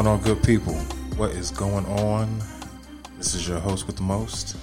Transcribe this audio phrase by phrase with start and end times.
[0.00, 0.72] Going on, good people?
[1.18, 2.38] What is going on?
[3.18, 4.56] This is your host with the most.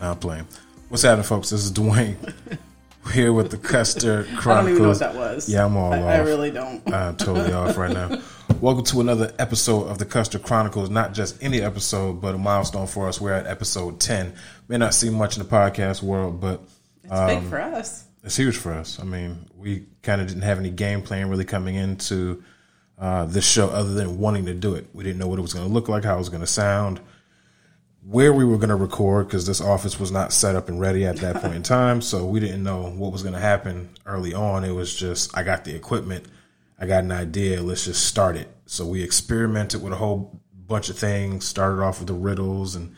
[0.00, 0.46] Now I'm playing.
[0.88, 1.50] What's happening, folks?
[1.50, 2.16] This is Duane.
[3.04, 4.46] We're here with the Custer Chronicles.
[4.46, 5.46] I don't even know what that was.
[5.50, 6.04] Yeah, I'm all I, off.
[6.04, 6.90] I really don't.
[6.90, 8.18] I'm totally off right now.
[8.62, 10.88] Welcome to another episode of the Custer Chronicles.
[10.88, 13.20] Not just any episode, but a milestone for us.
[13.20, 14.32] We're at episode 10.
[14.68, 16.62] May not seem much in the podcast world, but
[17.04, 18.04] It's Um, big for us.
[18.24, 18.98] it's huge for us.
[19.00, 22.42] I mean, we kind of didn't have any game plan really coming into
[22.98, 24.86] uh, this show other than wanting to do it.
[24.92, 26.46] We didn't know what it was going to look like, how it was going to
[26.46, 27.00] sound,
[28.02, 31.06] where we were going to record because this office was not set up and ready
[31.06, 32.00] at that point in time.
[32.00, 34.64] So we didn't know what was going to happen early on.
[34.64, 36.26] It was just, I got the equipment,
[36.78, 38.48] I got an idea, let's just start it.
[38.66, 42.94] So we experimented with a whole bunch of things, started off with the riddles and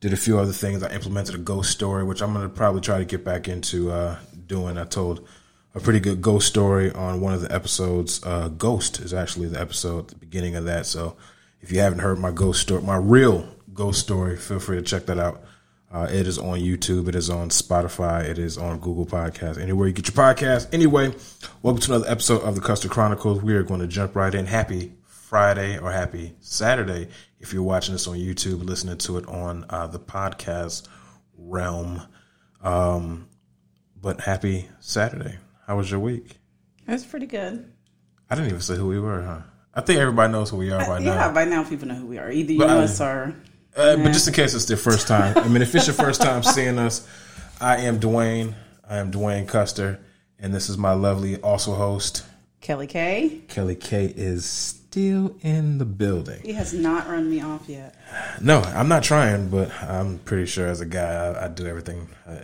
[0.00, 0.82] did a few other things.
[0.82, 3.90] I implemented a ghost story, which I'm going to probably try to get back into
[3.90, 4.78] uh, doing.
[4.78, 5.26] I told
[5.74, 8.24] a pretty good ghost story on one of the episodes.
[8.24, 10.86] Uh, ghost is actually the episode at the beginning of that.
[10.86, 11.16] So
[11.60, 15.06] if you haven't heard my ghost story, my real ghost story, feel free to check
[15.06, 15.42] that out.
[15.90, 17.08] Uh, it is on YouTube.
[17.08, 18.24] It is on Spotify.
[18.24, 19.58] It is on Google Podcasts.
[19.58, 20.72] Anywhere you get your podcast.
[20.72, 21.14] Anyway,
[21.62, 23.42] welcome to another episode of the Custer Chronicles.
[23.42, 24.46] We are going to jump right in.
[24.46, 27.08] Happy Friday or happy Saturday
[27.40, 30.86] if you're watching this on YouTube, listening to it on uh, the podcast
[31.36, 32.02] realm.
[32.62, 33.28] Um,
[34.00, 35.38] but happy Saturday.
[35.68, 36.38] How was your week?
[36.86, 37.70] It was pretty good.
[38.30, 39.40] I didn't even say who we were, huh?
[39.74, 41.32] I think everybody knows who we are by yeah, now.
[41.32, 42.30] by now people know who we are.
[42.30, 43.34] Either you But know us or
[43.76, 46.22] Uh, But just in case it's their first time, I mean, if it's your first
[46.22, 47.06] time seeing us,
[47.60, 48.54] I am Duane.
[48.88, 50.00] I am Duane Custer,
[50.38, 52.24] and this is my lovely also host
[52.62, 53.42] Kelly K.
[53.48, 54.06] Kelly K.
[54.16, 56.40] Is still in the building.
[56.42, 57.94] He has not run me off yet.
[58.40, 62.08] No, I'm not trying, but I'm pretty sure as a guy, I, I do everything
[62.26, 62.38] uh,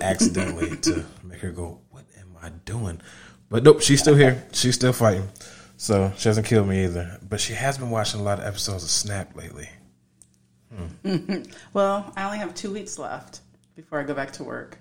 [0.00, 1.83] accidentally to make her go, "What am
[2.44, 3.00] I doing?"
[3.50, 4.46] But nope, she's still here.
[4.52, 5.28] She's still fighting,
[5.76, 7.18] so she hasn't killed me either.
[7.28, 9.68] But she has been watching a lot of episodes of Snap lately.
[11.04, 11.42] Hmm.
[11.72, 13.40] Well, I only have two weeks left
[13.76, 14.78] before I go back to work.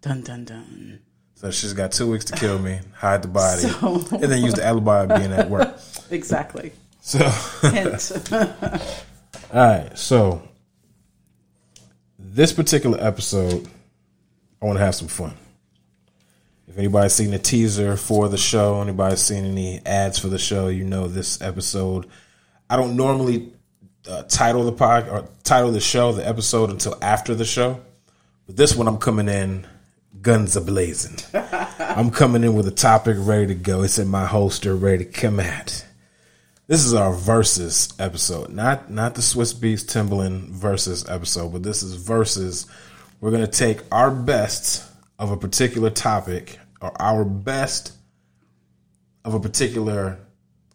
[0.00, 1.00] Dun dun dun.
[1.34, 4.54] So she's got two weeks to kill me, hide the body, So- and then use
[4.54, 5.76] the alibi of being at work.
[6.10, 6.72] Exactly.
[7.02, 7.18] So,
[7.70, 8.32] Hint.
[8.32, 8.40] all
[9.54, 9.90] right.
[9.96, 10.42] So,
[12.18, 13.68] this particular episode,
[14.60, 15.34] I want to have some fun.
[16.80, 20.68] If anybody's seen the teaser for the show, anybody seen any ads for the show,
[20.68, 22.06] you know this episode.
[22.70, 23.52] I don't normally
[24.08, 27.82] uh, title the pod or title the show, the episode until after the show.
[28.46, 29.66] But this one, I'm coming in
[30.22, 31.18] guns a blazing.
[31.78, 33.82] I'm coming in with a topic ready to go.
[33.82, 35.84] It's in my holster, ready to come at.
[36.66, 41.82] This is our versus episode, not not the Swizz Beatz Timberland versus episode, but this
[41.82, 42.66] is versus.
[43.20, 44.86] We're gonna take our best
[45.20, 47.92] of a particular topic, or our best
[49.24, 50.18] of a particular,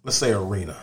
[0.03, 0.77] let's say, arena,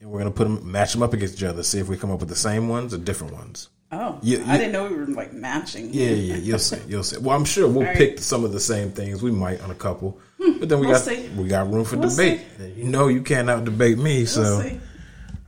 [0.00, 2.10] and we're gonna put them, match them up against each other, see if we come
[2.10, 3.68] up with the same ones or different ones.
[3.90, 5.88] Oh, You- I didn't know we were like matching.
[5.94, 7.16] Yeah, yeah, you'll see, you'll see.
[7.18, 7.96] Well, I'm sure we'll right.
[7.96, 9.22] pick some of the same things.
[9.22, 11.28] We might on a couple, hmm, but then we We'll got see.
[11.30, 12.42] we got room for We'll debate.
[12.76, 14.42] You know, you can't out debate me, so.
[14.42, 14.80] We'll see.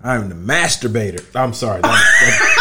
[0.02, 1.22] I'm the masturbator.
[1.38, 1.82] I'm sorry.
[1.82, 2.56] That, that-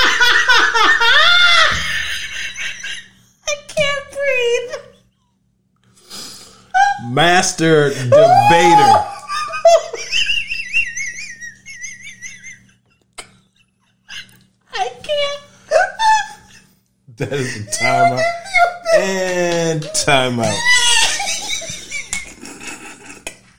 [3.48, 4.76] I can't breathe.
[7.20, 8.16] Master debater.
[14.72, 15.44] I can't.
[17.18, 18.24] That is the timeout.
[18.98, 20.58] And timeout.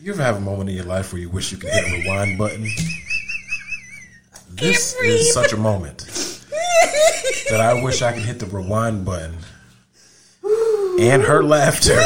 [0.01, 1.93] You ever have a moment in your life where you wish you could hit a
[2.01, 2.67] rewind button?
[4.53, 5.99] This is such a moment
[7.51, 9.37] that I wish I could hit the rewind button
[10.99, 12.01] and her laughter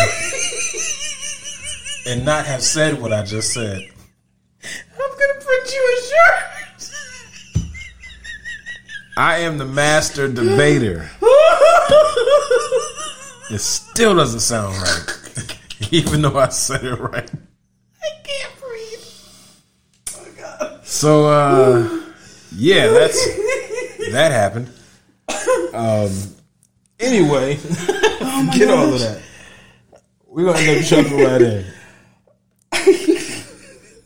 [2.06, 3.80] and not have said what I just said.
[4.62, 6.90] I'm gonna print you a shirt.
[9.16, 11.10] I am the master debater.
[13.50, 15.58] It still doesn't sound right,
[15.92, 17.30] even though I said it right.
[18.02, 19.04] I can't breathe.
[20.16, 20.86] Oh god.
[20.86, 22.00] So, uh,
[22.56, 23.24] yeah, that's
[24.10, 24.70] that happened.
[25.74, 26.10] Um,
[26.98, 27.56] anyway,
[28.56, 29.20] get all of that.
[30.26, 31.64] We're gonna end up jumping right in.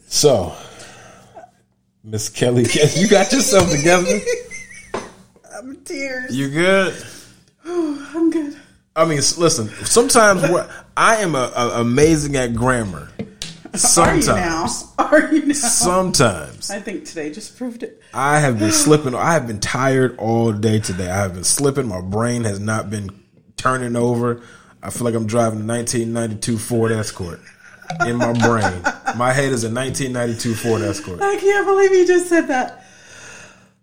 [0.08, 0.56] So,
[2.02, 2.62] Miss Kelly,
[2.96, 4.18] you got yourself together.
[5.54, 6.36] I'm in tears.
[6.36, 7.06] You good?
[7.64, 8.56] I'm good.
[8.96, 9.68] I mean, listen.
[9.84, 13.10] Sometimes we're, I am a, a, amazing at grammar.
[13.74, 14.68] Sometimes, Are you now?
[14.98, 15.52] Are you now?
[15.54, 18.02] sometimes I think today just proved it.
[18.14, 19.14] I have been slipping.
[19.14, 21.08] I have been tired all day today.
[21.08, 21.86] I have been slipping.
[21.86, 23.10] My brain has not been
[23.56, 24.40] turning over.
[24.82, 27.40] I feel like I'm driving a 1992 Ford Escort
[28.06, 28.82] in my brain.
[29.16, 31.20] My head is a 1992 Ford Escort.
[31.20, 32.84] I can't believe you just said that.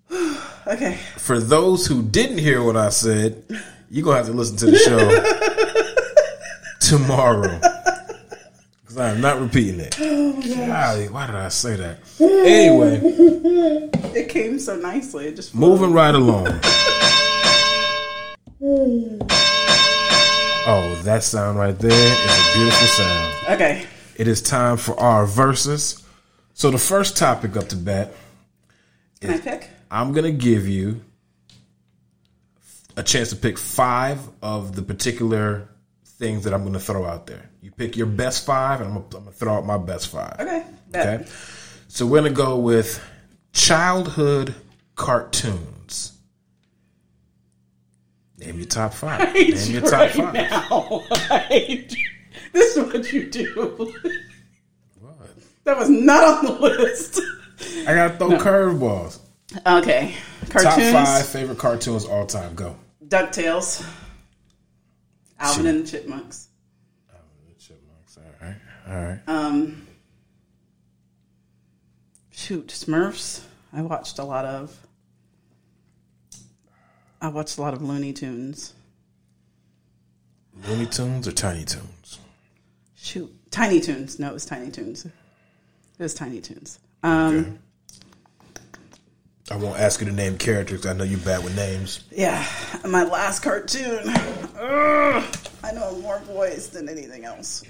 [0.68, 0.98] okay.
[1.18, 3.44] For those who didn't hear what I said,
[3.90, 5.00] you're gonna have to listen to the show
[6.98, 7.60] tomorrow.
[8.82, 9.98] Because I am not repeating it.
[10.00, 12.00] Oh, Golly, why did I say that?
[12.46, 13.00] Anyway,
[14.16, 15.28] It came so nicely.
[15.28, 16.60] It just moving right along.
[20.68, 23.34] Oh, that sound right there is a beautiful sound.
[23.50, 23.86] Okay.
[24.16, 26.04] It is time for our verses.
[26.54, 28.14] So the first topic up to bat,
[29.22, 29.70] Can I pick?
[29.92, 31.02] I'm gonna give you
[32.98, 35.68] a chance to pick five of the particular
[36.06, 37.50] things that I'm gonna throw out there.
[37.62, 40.38] You pick your best five, and I'm gonna, I'm gonna throw out my best five.
[40.40, 40.64] Okay.
[40.92, 41.22] Bet.
[41.22, 41.30] Okay.
[41.90, 43.04] So we're gonna go with
[43.52, 44.56] childhood
[44.96, 46.14] cartoons.
[48.38, 49.20] Name your top five.
[49.22, 50.34] I hate Name you your top right five.
[50.34, 51.04] now.
[52.56, 52.76] I hate you.
[52.76, 53.94] This is what you do.
[55.00, 55.18] What?
[55.66, 57.20] That was not on the list.
[57.88, 59.20] I gotta throw curveballs.
[59.66, 60.16] Okay.
[60.50, 60.92] Cartoons.
[60.92, 62.56] Top five favorite cartoons all time.
[62.56, 62.76] Go.
[63.08, 63.86] DuckTales.
[65.40, 66.50] Alvin and the Chipmunks.
[67.60, 68.18] Chipmunks.
[68.18, 68.56] All right.
[68.88, 69.20] All right.
[69.28, 69.88] Um,
[72.32, 73.44] shoot, Smurfs.
[73.74, 74.78] I watched a lot of.
[77.22, 78.74] I watched a lot of Looney Tunes.
[80.68, 82.20] Looney Tunes or Tiny Toons?
[83.06, 84.18] Shoot, Tiny Toons.
[84.18, 85.06] No, it was Tiny Toons.
[85.06, 85.12] It
[86.00, 86.80] was Tiny Toons.
[87.04, 87.60] Um,
[88.50, 88.62] Okay.
[89.52, 90.88] I won't ask you to name characters.
[90.88, 92.04] I know you're bad with names.
[92.12, 92.44] Yeah,
[92.84, 94.10] my last cartoon.
[94.10, 97.64] Ugh, I know more boys than anything else.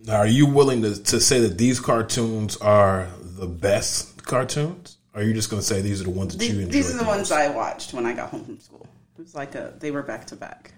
[0.00, 4.96] Now, are you willing to, to say that these cartoons are the best cartoons?
[5.12, 6.72] Or are you just going to say these are the ones that you enjoyed?
[6.72, 8.86] these are the ones I watched when I got home from school.
[9.18, 10.72] It was like a they were back to back.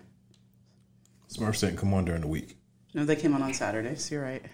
[1.32, 2.56] Smurfs didn't come on during the week.
[2.94, 4.10] No, they came on on Saturdays.
[4.10, 4.44] You're right.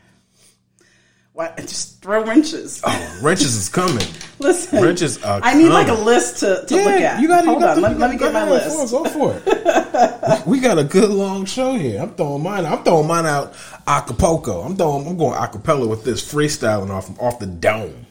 [1.37, 1.57] What?
[1.61, 2.81] Just throw wrenches.
[2.85, 4.07] Oh, wrenches is coming.
[4.39, 7.21] Listen, Wrenches are I need like a list to, to look at.
[7.21, 8.91] you got Hold you got on, let, let me get my list.
[8.91, 10.47] Go for it.
[10.47, 12.03] we got a good long show here.
[12.03, 12.67] I'm throwing mine.
[12.67, 13.55] I'm throwing mine out
[13.87, 14.63] Acapulco.
[14.63, 15.07] I'm throwing.
[15.07, 18.07] I'm going acapella with this freestyling off off the dome.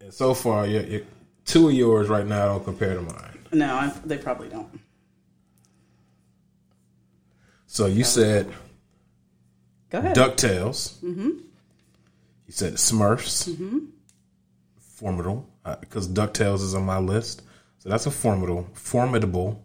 [0.00, 1.06] and so far, you you
[1.44, 3.38] two of yours right now don't compare to mine.
[3.52, 4.68] No, I, they probably don't.
[7.72, 8.52] So you said
[9.88, 10.14] Go ahead.
[10.14, 10.98] Ducktales.
[10.98, 11.30] Mm-hmm.
[11.30, 13.48] You said Smurfs.
[13.48, 13.78] Mm-hmm.
[14.78, 15.48] Formidable,
[15.80, 17.40] because Ducktales is on my list.
[17.78, 19.64] So that's a formidable, formidable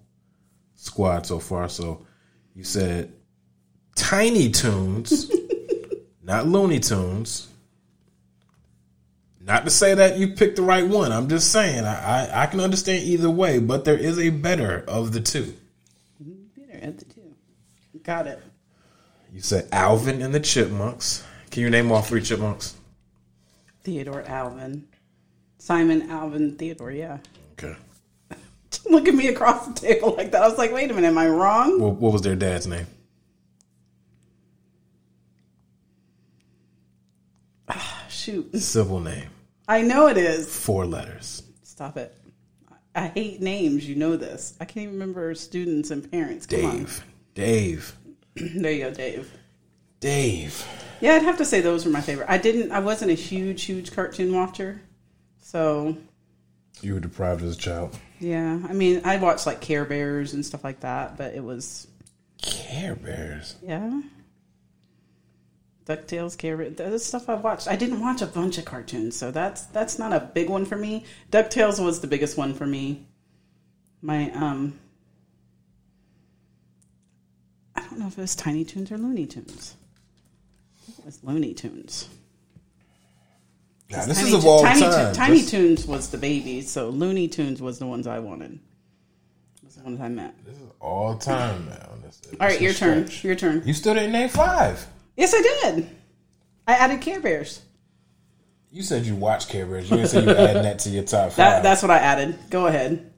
[0.76, 1.68] squad so far.
[1.68, 2.08] So
[2.56, 3.12] you said
[3.96, 5.30] Tiny Toons,
[6.24, 7.50] not Looney Tunes.
[9.42, 11.12] Not to say that you picked the right one.
[11.12, 14.86] I'm just saying I, I, I can understand either way, but there is a better
[14.88, 15.54] of the two.
[16.22, 17.27] Better at the two.
[18.08, 18.42] Got it.
[19.34, 21.26] You said Alvin and the Chipmunks.
[21.52, 22.78] Can you name all three chipmunks?
[23.84, 24.88] Theodore Alvin.
[25.58, 27.18] Simon Alvin Theodore, yeah.
[27.54, 27.76] Okay.
[28.90, 30.42] Look at me across the table like that.
[30.42, 31.82] I was like, wait a minute, am I wrong?
[31.82, 32.88] What, what was their dad's name?
[37.68, 38.56] Ah, shoot.
[38.58, 39.28] Civil name.
[39.68, 40.48] I know it is.
[40.48, 41.44] Four letters.
[41.62, 42.16] Stop it.
[42.96, 43.88] I hate names.
[43.88, 44.56] You know this.
[44.62, 46.46] I can't even remember students and parents.
[46.46, 47.04] Come Dave.
[47.38, 47.96] Dave.
[48.36, 49.32] There you go, Dave.
[50.00, 50.66] Dave.
[51.02, 52.30] Yeah, I'd have to say those were my favorite.
[52.30, 52.72] I didn't.
[52.72, 54.82] I wasn't a huge, huge cartoon watcher,
[55.40, 55.96] so
[56.82, 57.98] You were deprived as a child.
[58.20, 58.60] yeah.
[58.68, 61.88] I mean, I watched like Care Bears and stuff like that, but it was
[62.42, 63.56] Care Bears.
[63.64, 64.02] yeah.
[65.86, 67.68] Ducktales, Care Bears, that's stuff I watched.
[67.68, 70.76] I didn't watch a bunch of cartoons, so that's that's not a big one for
[70.78, 71.06] me.
[71.32, 73.08] Ducktales was the biggest one for me.
[74.02, 74.78] My um,
[77.76, 79.76] I don't know if it was Tiny Toons or Looney Tunes.
[81.00, 82.08] It was Looney Tunes.
[83.90, 85.16] Now, this Tiny is of all Tiny, time.
[85.16, 88.60] Tiny this, Toons was the baby, so Looney Tunes was the ones I wanted.
[89.64, 90.46] Was the ones I meant.
[90.46, 91.90] this is all time now.
[92.04, 93.10] This, this All right, your turn.
[93.24, 93.64] Your turn.
[93.66, 94.86] You still didn't name five.
[95.16, 95.90] Yes, I did.
[96.68, 97.62] I added Care Bears.
[98.72, 99.90] You said you watched Care Bears.
[99.90, 101.38] You didn't say you adding that to your top five.
[101.38, 102.38] That, that's what I added.
[102.52, 103.12] Go ahead.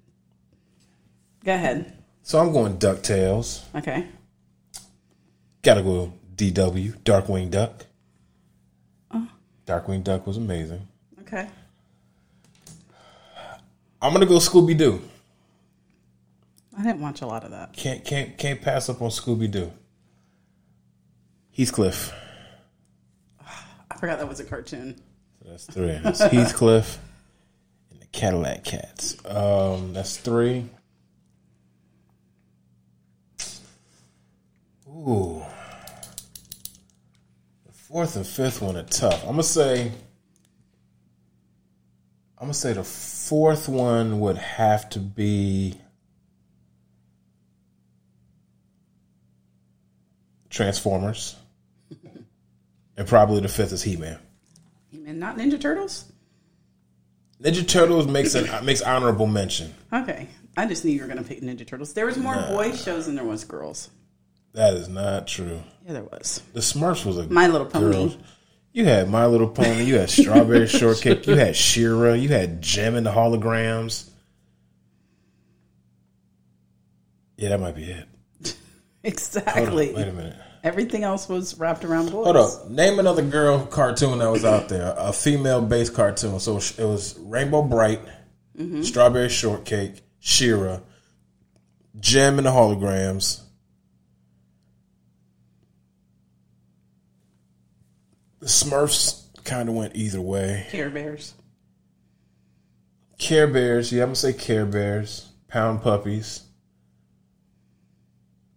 [1.44, 1.98] Go ahead.
[2.22, 3.64] so I'm going DuckTales.
[3.76, 4.08] Okay.
[5.62, 7.86] Gotta go DW, Darkwing Duck.
[9.66, 10.88] Darkwing Duck was amazing.
[11.22, 11.48] Okay.
[14.02, 15.02] I'm gonna go Scooby Doo.
[16.78, 17.74] I didn't watch a lot of that.
[17.74, 19.72] Can't can't can't pass up on Scooby Doo.
[21.52, 22.14] Heathcliff.
[23.92, 24.96] I forgot that was a cartoon.
[25.44, 26.00] So That's three.
[26.02, 26.98] That's Heathcliff
[27.92, 29.18] and the Cadillac Cats.
[29.26, 30.70] Um, that's three.
[35.08, 35.42] Ooh.
[37.66, 39.24] The Fourth and fifth one are tough.
[39.24, 39.92] I'm gonna say.
[42.38, 45.76] I'm gonna say the fourth one would have to be
[50.50, 51.36] Transformers,
[52.98, 54.20] and probably the fifth is He Man.
[54.92, 56.12] And not Ninja Turtles?
[57.42, 59.74] Ninja Turtles makes an makes honorable mention.
[59.94, 60.28] Okay.
[60.58, 61.94] I just knew you were going to pick Ninja Turtles.
[61.94, 63.90] There was more boy shows than there was girls.
[64.54, 65.62] That is not true.
[65.86, 66.42] Yeah, there was.
[66.54, 67.92] The Smurfs was a My Little Pony.
[67.94, 68.18] girls.
[68.72, 69.84] You had My Little Pony.
[69.84, 71.26] You had Strawberry Shortcake.
[71.28, 72.14] You had She-Ra.
[72.14, 74.10] You had Jem and the Holograms.
[77.38, 78.06] Yeah, that might be it.
[78.46, 78.56] Hold on,
[79.04, 79.94] Exactly.
[79.94, 80.36] wait a minute.
[80.62, 82.26] Everything else was wrapped around boys.
[82.26, 82.70] Hold up.
[82.70, 84.94] Name another girl cartoon that was out there.
[84.98, 86.40] A female based cartoon.
[86.42, 88.02] So it was Rainbow Brite,
[88.58, 88.82] mm-hmm.
[88.82, 90.80] Strawberry Shortcake, She-Ra,
[92.00, 93.42] Jem and the Holograms.
[98.40, 100.68] The Smurfs kind of went either way.
[100.70, 101.34] Care Bears.
[103.18, 106.44] Care Bears, yeah, I'm gonna say Care Bears, Pound Puppies.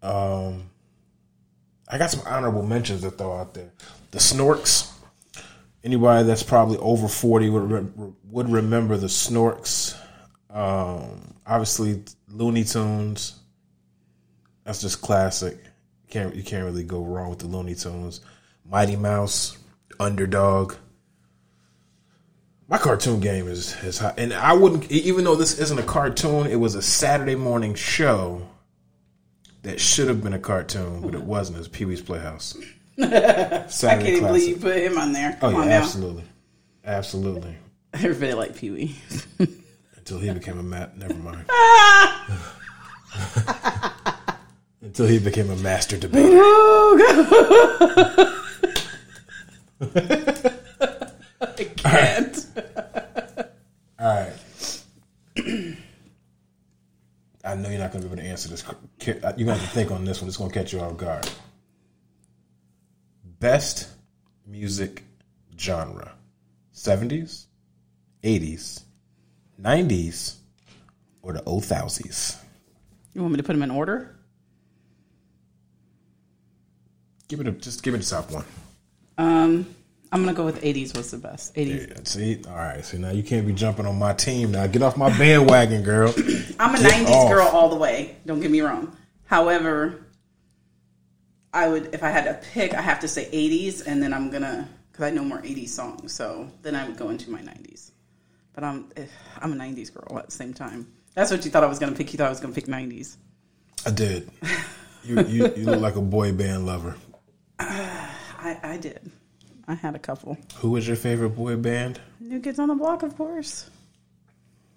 [0.03, 0.71] Um,
[1.89, 3.73] I got some honorable mentions to throw out there.
[4.13, 4.89] The Snorks.
[5.85, 9.97] Anybody that's probably over forty would re- would remember the Snorks.
[10.49, 13.41] Um, obviously Looney Tunes.
[14.65, 15.59] That's just classic.
[16.09, 18.21] Can't you can't really go wrong with the Looney Tunes.
[18.65, 19.59] Mighty Mouse,
[20.01, 20.75] Underdog.
[22.69, 26.47] My cartoon game is is high, and I wouldn't even though this isn't a cartoon.
[26.47, 28.49] It was a Saturday morning show
[29.63, 31.57] that should have been a cartoon, but it wasn't.
[31.57, 32.57] It was Pee Wee's Playhouse.
[32.99, 35.39] I can't even believe you put him on there.
[35.43, 35.83] Oh yeah, on now.
[35.83, 36.25] absolutely,
[36.85, 37.57] absolutely.
[37.95, 38.97] Everybody liked Pee Wee.
[39.97, 40.97] Until he became a mat.
[40.97, 41.45] Never mind.
[44.81, 46.29] Until he became a master debater.
[46.35, 48.39] Oh.
[51.41, 52.47] I can't.
[53.99, 54.33] All right.
[57.45, 58.65] I know you're not going to be able to answer this.
[58.69, 60.29] Uh, you're going to have to think on this one.
[60.29, 61.29] It's going to catch you off guard.
[63.41, 63.89] Best
[64.47, 65.03] music
[65.59, 66.13] genre
[66.73, 67.47] 70s,
[68.23, 68.83] 80s,
[69.61, 70.37] 90s,
[71.23, 72.37] or the 0000s?
[73.15, 74.17] You want me to put them in order?
[77.27, 78.45] Give it a, just give it the top one.
[79.23, 79.67] Um,
[80.11, 81.55] I'm gonna go with 80s was the best.
[81.55, 81.89] 80s.
[81.89, 82.85] Yeah, see, all right.
[82.85, 84.51] See, now you can't be jumping on my team.
[84.51, 86.13] Now get off my bandwagon, girl.
[86.59, 87.31] I'm a Get 90s off.
[87.31, 88.17] girl all the way.
[88.27, 88.97] Don't get me wrong.
[89.25, 90.05] However,
[91.53, 94.31] I would if I had to pick, I have to say 80s, and then I'm
[94.31, 96.13] gonna because I know more 80s songs.
[96.13, 97.93] So then I would go into my 90s.
[98.55, 99.07] But I'm eh,
[99.41, 100.93] I'm a 90s girl at the same time.
[101.15, 102.13] That's what you thought I was gonna pick.
[102.13, 103.17] You thought I was gonna pick 90s.
[103.87, 104.31] I did.
[105.05, 106.95] You, you you look like a boy band lover.
[108.43, 109.11] I, I did.
[109.69, 110.37] I had a couple.
[110.57, 112.01] Who was your favorite boy band?
[112.19, 113.71] New Kids on the Block, of course.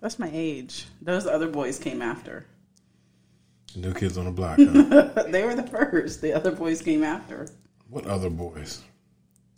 [0.02, 0.86] That's my age.
[1.02, 2.46] Those other boys came after.
[3.76, 4.60] New Kids on the Block.
[4.60, 5.24] Huh?
[5.30, 6.22] they were the first.
[6.22, 7.48] The other boys came after.
[7.90, 8.84] what other boys?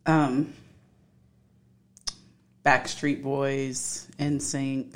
[0.06, 0.54] Um,
[2.66, 4.96] Backstreet Boys, NSYNC.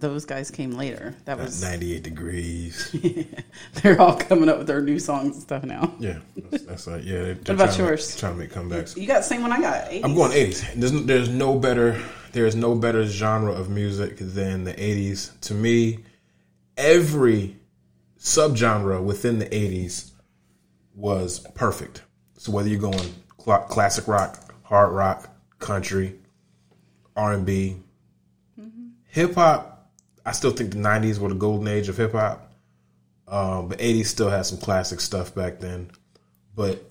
[0.00, 1.14] Those guys came later.
[1.24, 2.90] That was 98 degrees.
[3.74, 5.94] they're all coming up with their new songs and stuff now.
[5.98, 7.22] Yeah, that's, that's like yeah.
[7.22, 8.16] They're, they're about trying to yours?
[8.16, 8.96] trying to make comebacks.
[8.96, 9.90] You got the same one I got.
[9.90, 10.04] 80s.
[10.04, 10.74] I'm going 80s.
[10.74, 12.00] There's there's no better
[12.32, 15.38] there's no better genre of music than the 80s.
[15.42, 16.00] To me,
[16.76, 17.56] every
[18.18, 20.10] subgenre within the 80s
[20.94, 22.02] was perfect.
[22.38, 26.18] So whether you're going cl- classic rock, hard rock, country,
[27.16, 27.76] R&B,
[28.60, 28.86] mm-hmm.
[29.06, 29.73] hip hop,
[30.24, 32.50] I still think the 90s were the golden age of hip hop.
[33.26, 35.90] Um, but 80s still had some classic stuff back then.
[36.54, 36.82] But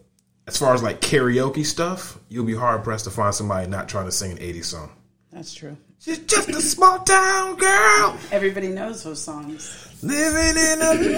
[0.48, 4.06] as far as like karaoke stuff, you'll be hard pressed to find somebody not trying
[4.06, 4.92] to sing an 80s song.
[5.32, 5.78] That's true.
[6.00, 9.88] She's just a small town girl Everybody knows those songs.
[10.04, 11.16] living in a lonely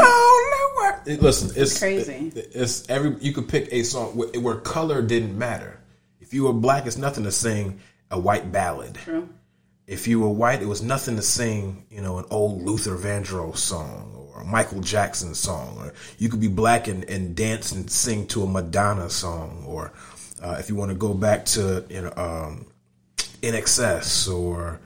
[0.78, 1.00] world.
[1.08, 2.32] It- Listen, it's Crazy.
[2.36, 5.80] it- it's every you could pick a song where, where color didn't matter.
[6.22, 7.80] If you were black, it's nothing to sing
[8.12, 8.96] a white ballad.
[8.96, 9.28] True.
[9.88, 13.58] If you were white, it was nothing to sing, you know, an old Luther Vandross
[13.58, 15.78] song or a Michael Jackson song.
[15.78, 19.64] Or you could be black and, and dance and sing to a Madonna song.
[19.68, 19.94] Or
[20.42, 22.66] uh, if you want to go back to, you know, um,
[24.28, 24.80] or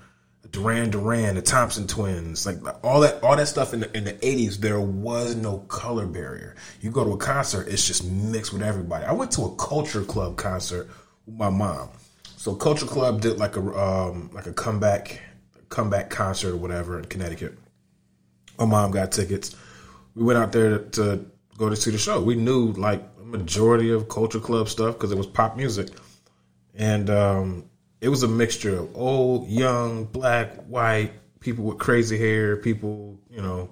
[0.51, 4.27] Duran Duran, the Thompson Twins, like all that, all that stuff in the in the
[4.27, 6.55] eighties, there was no color barrier.
[6.81, 9.05] You go to a concert, it's just mixed with everybody.
[9.05, 10.89] I went to a Culture Club concert
[11.25, 11.89] with my mom.
[12.39, 15.21] So Culture Club did like a um, like a comeback
[15.67, 17.57] comeback concert or whatever in Connecticut.
[18.57, 19.57] My mom got tickets.
[20.15, 21.25] We went out there to,
[21.57, 22.21] go to see the show.
[22.21, 25.89] We knew like a majority of culture club stuff because it was pop music,
[26.75, 27.65] and um,
[27.99, 33.41] it was a mixture of old, young, black, white people with crazy hair, people you
[33.41, 33.69] know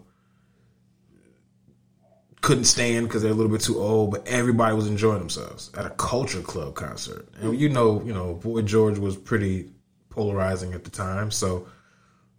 [2.41, 5.85] couldn't stand because they're a little bit too old, but everybody was enjoying themselves at
[5.85, 7.27] a culture club concert.
[7.41, 9.71] And you know, you know, Boy George was pretty
[10.09, 11.67] polarizing at the time, so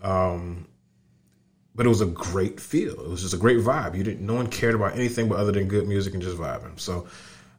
[0.02, 0.66] um
[1.74, 3.00] but it was a great feel.
[3.00, 3.96] It was just a great vibe.
[3.96, 6.78] You didn't no one cared about anything but other than good music and just vibing.
[6.78, 7.06] So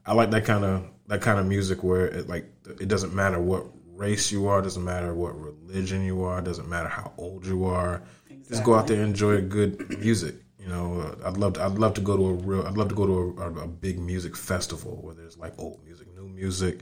[0.06, 2.46] I like that kind of that kind of music where it like
[2.80, 3.66] it doesn't matter what
[3.96, 8.02] race you are, doesn't matter what religion you are, doesn't matter how old you are.
[8.30, 8.50] Exactly.
[8.50, 10.36] Just go out there and enjoy good music.
[10.60, 11.64] You know, uh, I'd love to.
[11.64, 12.68] I'd love to go to a real.
[12.68, 16.08] I'd love to go to a, a big music festival where there's like old music,
[16.16, 16.80] new music.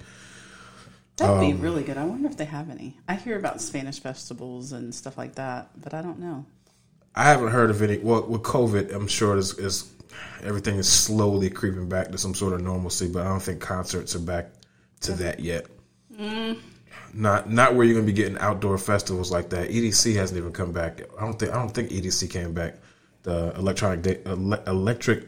[1.17, 1.97] That'd um, be really good.
[1.97, 2.97] I wonder if they have any.
[3.07, 6.45] I hear about Spanish festivals and stuff like that, but I don't know.
[7.15, 7.97] I haven't heard of any.
[7.97, 9.91] Well, with COVID, I'm sure it's, it's
[10.43, 14.15] everything is slowly creeping back to some sort of normalcy, but I don't think concerts
[14.15, 14.51] are back
[15.01, 15.67] to that yet.
[16.15, 16.59] Mm.
[17.13, 19.69] Not not where you're going to be getting outdoor festivals like that.
[19.69, 21.01] EDC hasn't even come back.
[21.17, 22.75] I don't think I don't think EDC came back
[23.27, 25.25] the electronic da- electric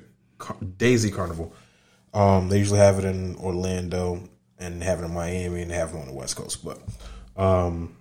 [0.77, 1.53] Daisy Carnival.
[2.13, 4.23] Um, they usually have it in Orlando
[4.57, 6.63] and have it in Miami and have it on the West Coast.
[6.63, 6.79] But
[7.35, 7.93] um,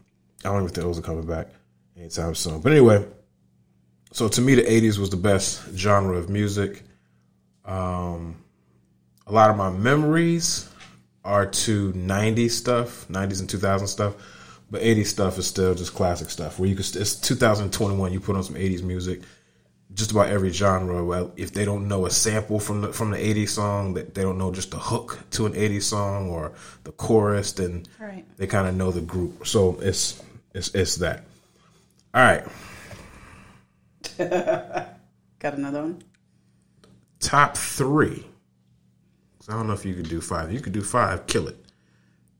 [0.44, 1.48] I don't even think those are coming back
[1.96, 2.60] anytime soon.
[2.60, 3.04] But anyway,
[4.12, 6.84] so to me, the '80s was the best genre of music.
[7.64, 8.36] Um,
[9.26, 10.70] a lot of my memories
[11.24, 14.14] are to '90s stuff, '90s and 2000 stuff.
[14.70, 16.58] But 80s stuff is still just classic stuff.
[16.58, 18.12] Where you could, it's 2021.
[18.12, 19.22] You put on some 80s music
[19.98, 21.04] just about every genre.
[21.04, 24.22] Well, if they don't know a sample from the from the '80s song, that they
[24.22, 26.52] don't know just the hook to an '80s song or
[26.84, 28.24] the chorus, then right.
[28.38, 29.46] they kind of know the group.
[29.46, 30.22] So it's
[30.54, 31.24] it's it's that.
[32.14, 32.44] All right.
[35.40, 36.02] Got another one.
[37.18, 38.24] Top three.
[39.48, 40.52] I don't know if you could do five.
[40.52, 41.26] You could do five.
[41.26, 41.56] Kill it.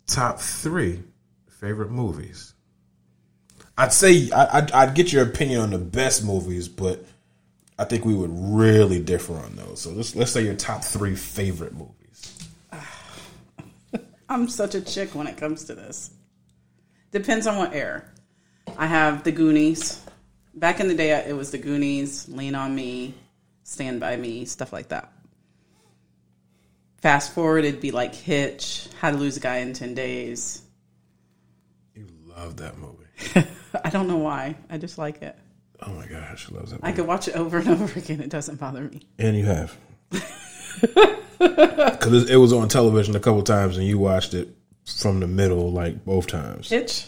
[0.07, 1.03] Top three
[1.49, 2.55] favorite movies.
[3.77, 7.05] I'd say I'd, I'd get your opinion on the best movies, but
[7.79, 9.81] I think we would really differ on those.
[9.81, 12.49] So let's let's say your top three favorite movies.
[14.29, 16.11] I'm such a chick when it comes to this.
[17.13, 18.05] Depends on what era.
[18.77, 20.05] I have The Goonies.
[20.55, 23.15] Back in the day, it was The Goonies, Lean on Me,
[23.63, 25.13] Stand by Me, stuff like that.
[27.01, 30.63] Fast forward, it'd be like Hitch, How to Lose a Guy in Ten Days.
[31.95, 33.49] You love that movie.
[33.85, 34.57] I don't know why.
[34.69, 35.39] I just like it.
[35.83, 36.83] Oh my gosh, she loves that.
[36.83, 36.93] Movie.
[36.93, 38.21] I could watch it over and over again.
[38.21, 39.03] It doesn't bother me.
[39.19, 39.77] And you have,
[41.39, 44.49] because it was on television a couple times, and you watched it
[44.85, 46.71] from the middle, like both times.
[46.71, 47.07] Hitch.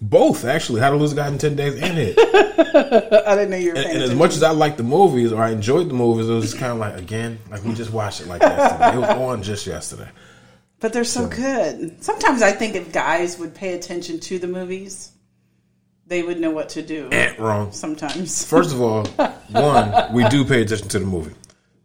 [0.00, 0.80] Both actually.
[0.80, 2.18] How to Lose a Guy in Ten Days and Hitch.
[2.18, 3.78] I didn't know you were.
[3.78, 6.32] And, and as much as I liked the movies or I enjoyed the movies, it
[6.32, 8.96] was kind of like again, like we just watched it like yesterday.
[8.96, 10.08] it was on just yesterday.
[10.80, 12.04] But they're so, so good.
[12.04, 15.12] Sometimes I think if guys would pay attention to the movies,
[16.06, 17.08] they would know what to do.
[17.10, 17.72] Eh, wrong.
[17.72, 18.44] Sometimes.
[18.44, 19.04] First of all,
[19.50, 21.34] one, we do pay attention to the movie.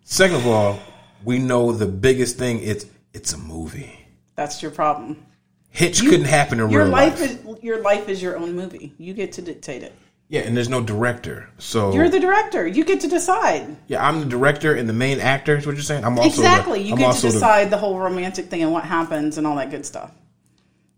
[0.03, 0.79] Second of all,
[1.23, 4.07] we know the biggest thing it's it's a movie.
[4.35, 5.25] That's your problem.
[5.71, 7.19] Hitch you, couldn't happen in your real life.
[7.19, 7.31] life.
[7.31, 8.93] Is, your life is your own movie.
[8.97, 9.93] You get to dictate it.
[10.29, 12.67] Yeah, and there's no director, so you're the director.
[12.67, 13.75] You get to decide.
[13.87, 15.57] Yeah, I'm the director and the main actor.
[15.57, 16.05] Is what you're saying?
[16.05, 16.83] I'm also exactly.
[16.83, 19.47] The, you I'm get to decide the, the whole romantic thing and what happens and
[19.47, 20.11] all that good stuff.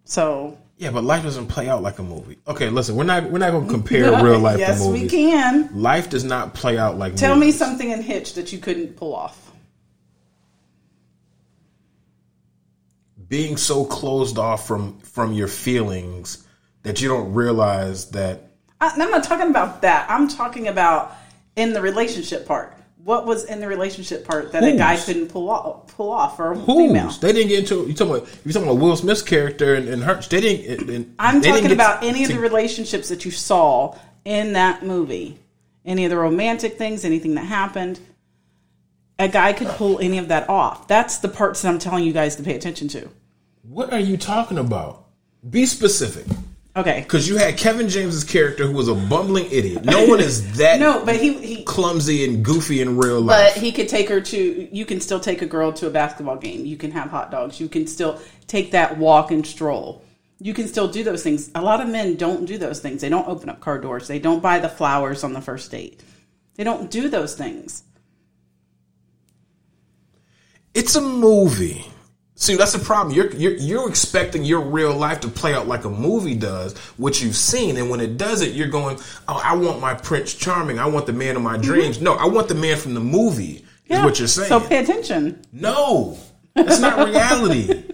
[0.03, 2.39] So yeah, but life doesn't play out like a movie.
[2.47, 5.03] Okay, listen, we're not we're not going to compare real life yes, to movies.
[5.03, 5.69] we can.
[5.79, 7.15] Life does not play out like.
[7.15, 7.53] Tell movies.
[7.53, 9.51] me something in Hitch that you couldn't pull off.
[13.27, 16.47] Being so closed off from from your feelings
[16.81, 18.47] that you don't realize that.
[18.81, 20.09] I, I'm not talking about that.
[20.09, 21.15] I'm talking about
[21.55, 24.73] in the relationship part what was in the relationship part that Who's?
[24.73, 26.65] a guy couldn't pull off, pull off for a Who's?
[26.65, 27.09] female?
[27.09, 30.03] They didn't get into you talking about you talking about Will Smith's character and, and
[30.03, 30.21] her.
[30.21, 30.89] They didn't.
[30.89, 34.53] And, I'm they talking didn't about any to, of the relationships that you saw in
[34.53, 35.39] that movie,
[35.85, 37.99] any of the romantic things, anything that happened.
[39.17, 40.87] A guy could pull any of that off.
[40.87, 43.07] That's the parts that I'm telling you guys to pay attention to.
[43.61, 45.05] What are you talking about?
[45.47, 46.25] Be specific.
[46.75, 47.01] Okay.
[47.01, 49.83] Because you had Kevin James's character who was a bumbling idiot.
[49.83, 53.53] No one is that no, but he, he clumsy and goofy in real life.
[53.53, 54.75] But he could take her to.
[54.75, 56.65] You can still take a girl to a basketball game.
[56.65, 57.59] You can have hot dogs.
[57.59, 60.03] You can still take that walk and stroll.
[60.39, 61.51] You can still do those things.
[61.55, 63.01] A lot of men don't do those things.
[63.01, 64.07] They don't open up car doors.
[64.07, 66.01] They don't buy the flowers on the first date.
[66.55, 67.83] They don't do those things.
[70.73, 71.90] It's a movie.
[72.41, 73.15] See, that's the problem.
[73.15, 77.21] You're, you're, you're expecting your real life to play out like a movie does, what
[77.21, 80.79] you've seen, and when it doesn't, you're going, "Oh, I want my Prince Charming.
[80.79, 81.61] I want the man of my mm-hmm.
[81.61, 82.05] dreams." Mm-hmm.
[82.05, 83.63] No, I want the man from the movie.
[83.85, 84.03] Yeah.
[84.03, 84.49] what you're saying.
[84.49, 85.45] So pay attention.
[85.51, 86.17] no,
[86.55, 87.83] that's not reality.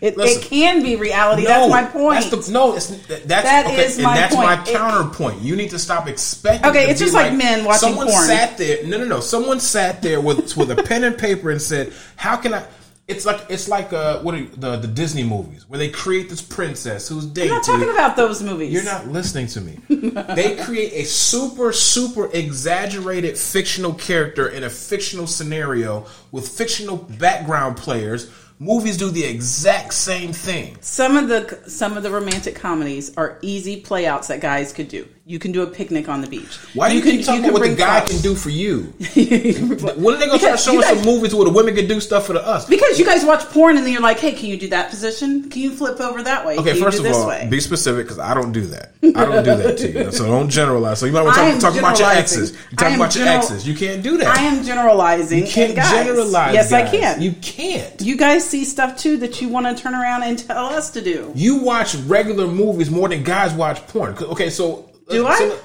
[0.00, 0.42] It, Listen.
[0.42, 1.42] it can be reality.
[1.42, 2.20] No, that's my point.
[2.30, 4.46] That's the, no, it's that's That okay, is and my that's point.
[4.46, 5.40] my counterpoint.
[5.40, 6.70] You need to stop expecting.
[6.70, 8.24] Okay, it's just like men watching someone porn.
[8.24, 8.86] sat there.
[8.86, 9.20] No, no, no.
[9.20, 12.66] Someone sat there with with a pen and paper and said, "How can I?"
[13.10, 16.28] It's like it's like uh, what are you, the the Disney movies where they create
[16.28, 17.50] this princess who's I'm dating.
[17.50, 18.72] not talking about those movies.
[18.72, 19.78] You're not listening to me.
[19.88, 27.76] they create a super, super exaggerated fictional character in a fictional scenario with fictional background
[27.76, 28.30] players.
[28.62, 30.76] Movies do the exact same thing.
[30.82, 35.08] Some of the some of the romantic comedies are easy playouts that guys could do.
[35.24, 36.58] You can do a picnic on the beach.
[36.74, 38.10] Why do you, can, keep talking about what the guy props.
[38.12, 38.82] can do for you?
[39.14, 41.86] when are they gonna start Because showing you guys- some movies where the women can
[41.86, 42.66] do stuff for the us?
[42.66, 45.48] Because you guys watch porn and then you're like, hey, can you do that position?
[45.48, 46.56] Can you flip over that way?
[46.58, 47.46] Okay, can you first of all, way?
[47.48, 48.92] be specific because I don't do that.
[49.04, 50.12] I don't do that to you.
[50.12, 50.98] So don't generalize.
[50.98, 52.50] So you might want to talk, talk about your exes.
[52.52, 53.68] You I talk am about your general- exes.
[53.68, 54.36] You can't do that.
[54.36, 55.46] I am generalizing.
[55.46, 56.54] you can't guys, generalize.
[56.54, 57.22] Yes, I can.
[57.22, 58.00] You You, can't.
[58.02, 61.00] You guys see stuff too that you want to turn around and tell us to
[61.00, 61.32] do.
[61.34, 64.16] You watch regular movies more than guys watch porn.
[64.18, 65.58] Okay, so uh, Do so- I?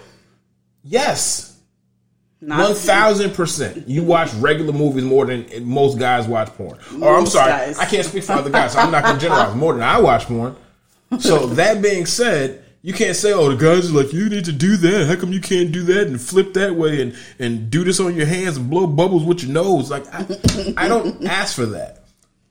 [0.83, 1.57] yes,
[2.41, 3.87] Not one thousand percent.
[3.87, 6.77] You watch regular movies more than most guys watch porn.
[7.01, 7.79] Or I'm sorry, guys.
[7.79, 9.99] I can't speak for other guys, so I'm not going to generalize more than I
[9.99, 10.55] watch porn.
[11.19, 12.61] So that being said.
[12.81, 15.07] You can't say, "Oh, the guys are like you need to do that.
[15.07, 18.15] How come you can't do that and flip that way and and do this on
[18.15, 20.23] your hands and blow bubbles with your nose?" Like I,
[20.77, 22.04] I don't ask for that.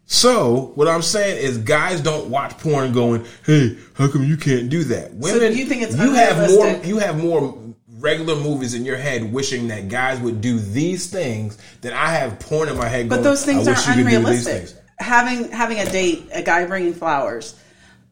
[0.06, 4.68] So what I'm saying is, guys don't watch porn going, "Hey, how come you can't
[4.68, 7.58] do that?" Women, you think it's you have more you have more
[7.98, 12.38] regular movies in your head wishing that guys would do these things than I have
[12.38, 13.08] porn in my head.
[13.08, 14.78] But going, those things I are wish you could do these unrealistic.
[14.98, 17.54] Having having a date, a guy bringing flowers,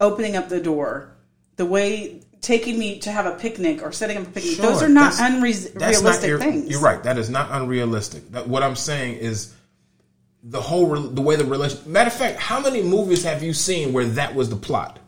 [0.01, 1.13] opening up the door,
[1.57, 4.57] the way taking me to have a picnic or setting up a picnic.
[4.57, 6.71] Sure, those are not unrealistic ir- things.
[6.71, 7.03] You're right.
[7.03, 8.31] That is not unrealistic.
[8.33, 9.55] That, what I'm saying is
[10.43, 11.81] the whole re- the way the relation.
[11.91, 14.99] Matter of fact, how many movies have you seen where that was the plot?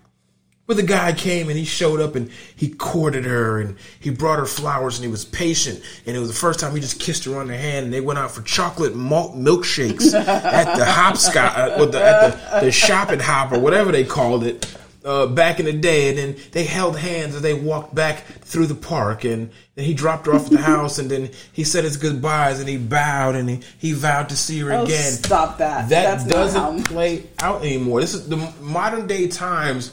[0.66, 4.38] Where the guy came and he showed up and he courted her and he brought
[4.38, 7.24] her flowers and he was patient and it was the first time he just kissed
[7.26, 11.54] her on the hand and they went out for chocolate malt milkshakes at the hopscotch
[11.58, 15.60] uh, or the, at the, the shopping hop or whatever they called it uh, back
[15.60, 19.24] in the day and then they held hands as they walked back through the park
[19.24, 22.58] and then he dropped her off at the house and then he said his goodbyes
[22.58, 25.88] and he bowed and he, he vowed to see her Oh, again stop that.
[25.90, 28.00] that That's doesn't play out anymore.
[28.00, 29.92] This is the modern day times.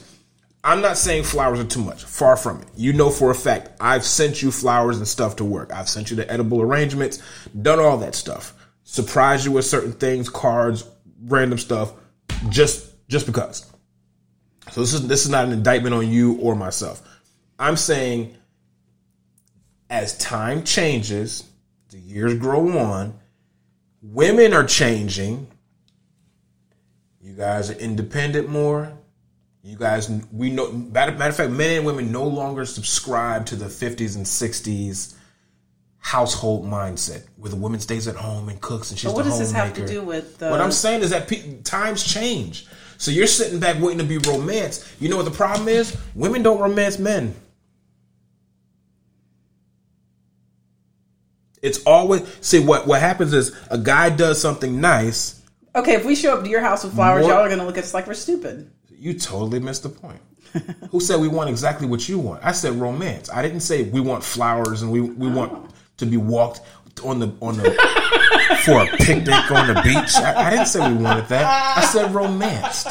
[0.64, 2.04] I'm not saying flowers are too much.
[2.04, 2.68] Far from it.
[2.76, 5.72] You know for a fact I've sent you flowers and stuff to work.
[5.74, 7.20] I've sent you the edible arrangements,
[7.60, 8.54] done all that stuff.
[8.84, 10.84] Surprised you with certain things, cards,
[11.24, 11.92] random stuff,
[12.48, 13.71] just just because.
[14.70, 17.02] So this is this is not an indictment on you or myself.
[17.58, 18.36] I'm saying
[19.90, 21.44] as time changes,
[21.90, 23.14] the years grow on,
[24.00, 25.46] women are changing.
[27.20, 28.92] You guys are independent more.
[29.62, 30.72] You guys, we know.
[30.72, 35.14] Matter, matter of fact, men and women no longer subscribe to the 50s and 60s
[35.98, 39.30] household mindset, where the woman stays at home and cooks and she's But what the
[39.30, 40.50] does this have to do with the?
[40.50, 42.66] What I'm saying is that pe- times change.
[43.02, 44.86] So you're sitting back waiting to be romanced.
[45.00, 45.96] You know what the problem is?
[46.14, 47.34] Women don't romance men.
[51.60, 55.42] It's always see what what happens is a guy does something nice.
[55.74, 57.76] okay, if we show up to your house with flowers, More- y'all are to look
[57.76, 58.70] at us like we're stupid.
[58.88, 60.20] You totally missed the point.
[60.92, 62.44] Who said we want exactly what you want?
[62.44, 63.28] I said romance.
[63.30, 65.68] I didn't say we want flowers and we we want oh.
[65.96, 66.60] to be walked
[67.04, 67.70] on the on the
[68.64, 70.14] for a picnic on the beach.
[70.16, 71.78] I, I didn't say we wanted that.
[71.78, 72.86] I said romance.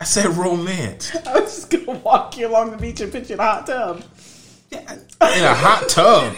[0.00, 1.14] I said romance.
[1.26, 3.66] I was just to walk you along the beach and put you in a hot
[3.66, 4.04] tub
[4.70, 6.34] Yeah, In a hot tub.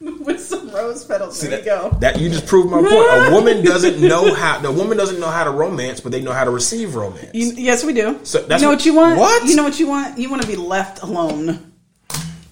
[0.00, 1.40] with some rose petals.
[1.40, 1.90] there you go.
[2.00, 2.92] That you just proved my point.
[2.92, 4.58] A woman doesn't know how.
[4.60, 7.30] The woman doesn't know how to romance, but they know how to receive romance.
[7.34, 8.18] You, yes, we do.
[8.22, 9.18] So that's you know what- what you want?
[9.18, 9.44] what?
[9.48, 10.18] You know what you want?
[10.18, 11.72] You want to be left alone.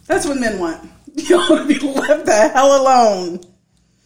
[0.06, 0.90] That's what men want.
[1.28, 3.40] You want to be left the hell alone.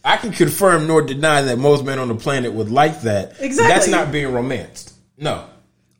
[0.03, 3.39] I can confirm nor deny that most men on the planet would like that.
[3.39, 3.67] Exactly.
[3.73, 4.93] That's not being romanced.
[5.17, 5.45] No.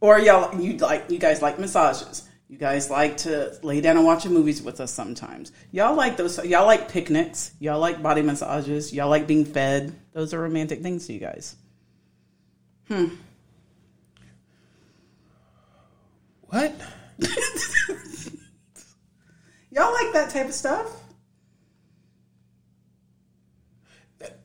[0.02, 2.28] Or y'all, you like, you guys like massages.
[2.49, 5.52] You guys like to lay down and watch movies with us sometimes.
[5.71, 6.43] Y'all like those.
[6.45, 7.52] Y'all like picnics.
[7.60, 8.93] Y'all like body massages.
[8.93, 9.95] Y'all like being fed.
[10.12, 11.56] Those are romantic things to you guys.
[12.88, 13.08] Hmm.
[16.41, 16.76] What?
[19.71, 21.03] Y'all like that type of stuff.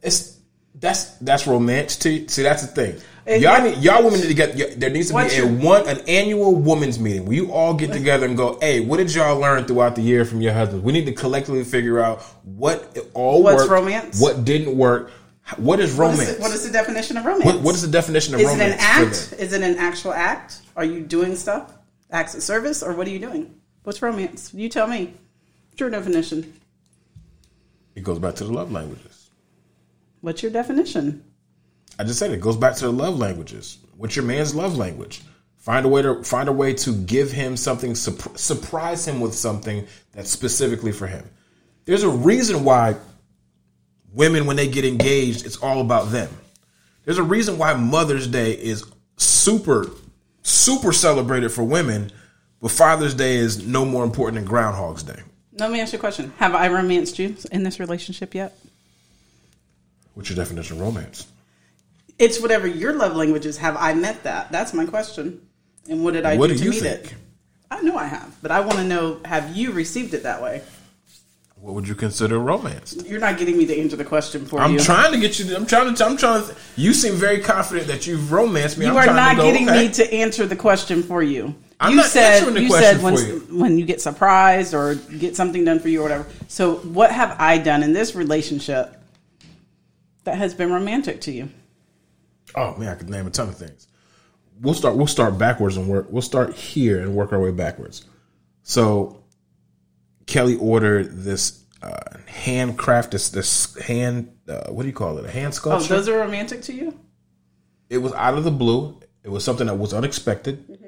[0.02, 0.38] It's
[0.74, 2.42] That's that's romance to see.
[2.42, 3.00] That's the thing.
[3.26, 4.78] It- y'all need, y'all women need to get.
[4.80, 8.26] There needs to be a one an annual women's meeting where you all get together
[8.26, 10.84] and go, "Hey, what did y'all learn throughout the year from your husbands?
[10.84, 14.20] We need to collectively figure out what it all What's worked, romance?
[14.20, 15.10] what didn't work,
[15.56, 16.28] what is What romance?
[16.28, 17.44] is, it- what is the definition of romance?
[17.44, 18.72] What- what is the definition of is romance?
[18.74, 19.34] Is it an act?
[19.38, 20.60] Is it an actual act?
[20.76, 21.72] Are you doing stuff?
[22.10, 23.52] Acts of service, or what are you doing?
[23.82, 24.52] What's romance?
[24.54, 25.12] You tell me.
[25.70, 26.54] What's your definition?
[27.94, 29.17] It goes back to the love languages.
[30.20, 31.24] What's your definition?
[31.98, 33.78] I just said it goes back to the love languages.
[33.96, 35.22] What's your man's love language?
[35.57, 39.35] Find a way to find a way to give him something, surp- surprise him with
[39.35, 41.28] something that's specifically for him.
[41.85, 42.96] There's a reason why
[44.12, 46.31] women, when they get engaged, it's all about them.
[47.04, 48.85] There's a reason why Mother's Day is
[49.16, 49.90] super,
[50.42, 52.12] super celebrated for women,
[52.61, 55.20] but Father's Day is no more important than Groundhog's Day.
[55.52, 56.33] Let me ask you a question.
[56.38, 58.57] Have I romanced you in this relationship yet?
[60.18, 61.28] What's your definition of romance?
[62.18, 63.57] It's whatever your love language is.
[63.59, 64.50] Have I met that?
[64.50, 65.46] That's my question.
[65.88, 67.04] And what did I What do do to you meet think?
[67.04, 67.14] it?
[67.70, 70.62] I know I have, but I want to know: Have you received it that way?
[71.54, 73.00] What would you consider romance?
[73.07, 74.62] You're not getting me to answer the question for you.
[74.64, 75.54] I'm trying to get you.
[75.54, 76.04] I'm trying to.
[76.04, 76.57] I'm trying to.
[76.74, 78.87] You seem very confident that you've romanced me.
[78.87, 79.87] You I'm are not to go, getting okay.
[79.87, 81.54] me to answer the question for you.
[81.78, 83.38] I'm you not said answering the you question said when for you.
[83.57, 86.26] when you get surprised or get something done for you or whatever.
[86.48, 88.97] So what have I done in this relationship
[90.28, 91.48] that has been romantic to you?
[92.54, 93.88] Oh man, I could name a ton of things.
[94.60, 94.96] We'll start.
[94.96, 96.06] We'll start backwards and work.
[96.10, 98.04] We'll start here and work our way backwards.
[98.62, 99.24] So,
[100.26, 103.12] Kelly ordered this uh, handcraft.
[103.12, 104.36] This this hand.
[104.48, 105.24] Uh, what do you call it?
[105.24, 105.76] A hand sculpture.
[105.76, 105.94] Oh, sculpture.
[105.94, 106.98] those are romantic to you?
[107.88, 109.00] it was out of the blue.
[109.22, 110.78] It was something that was unexpected.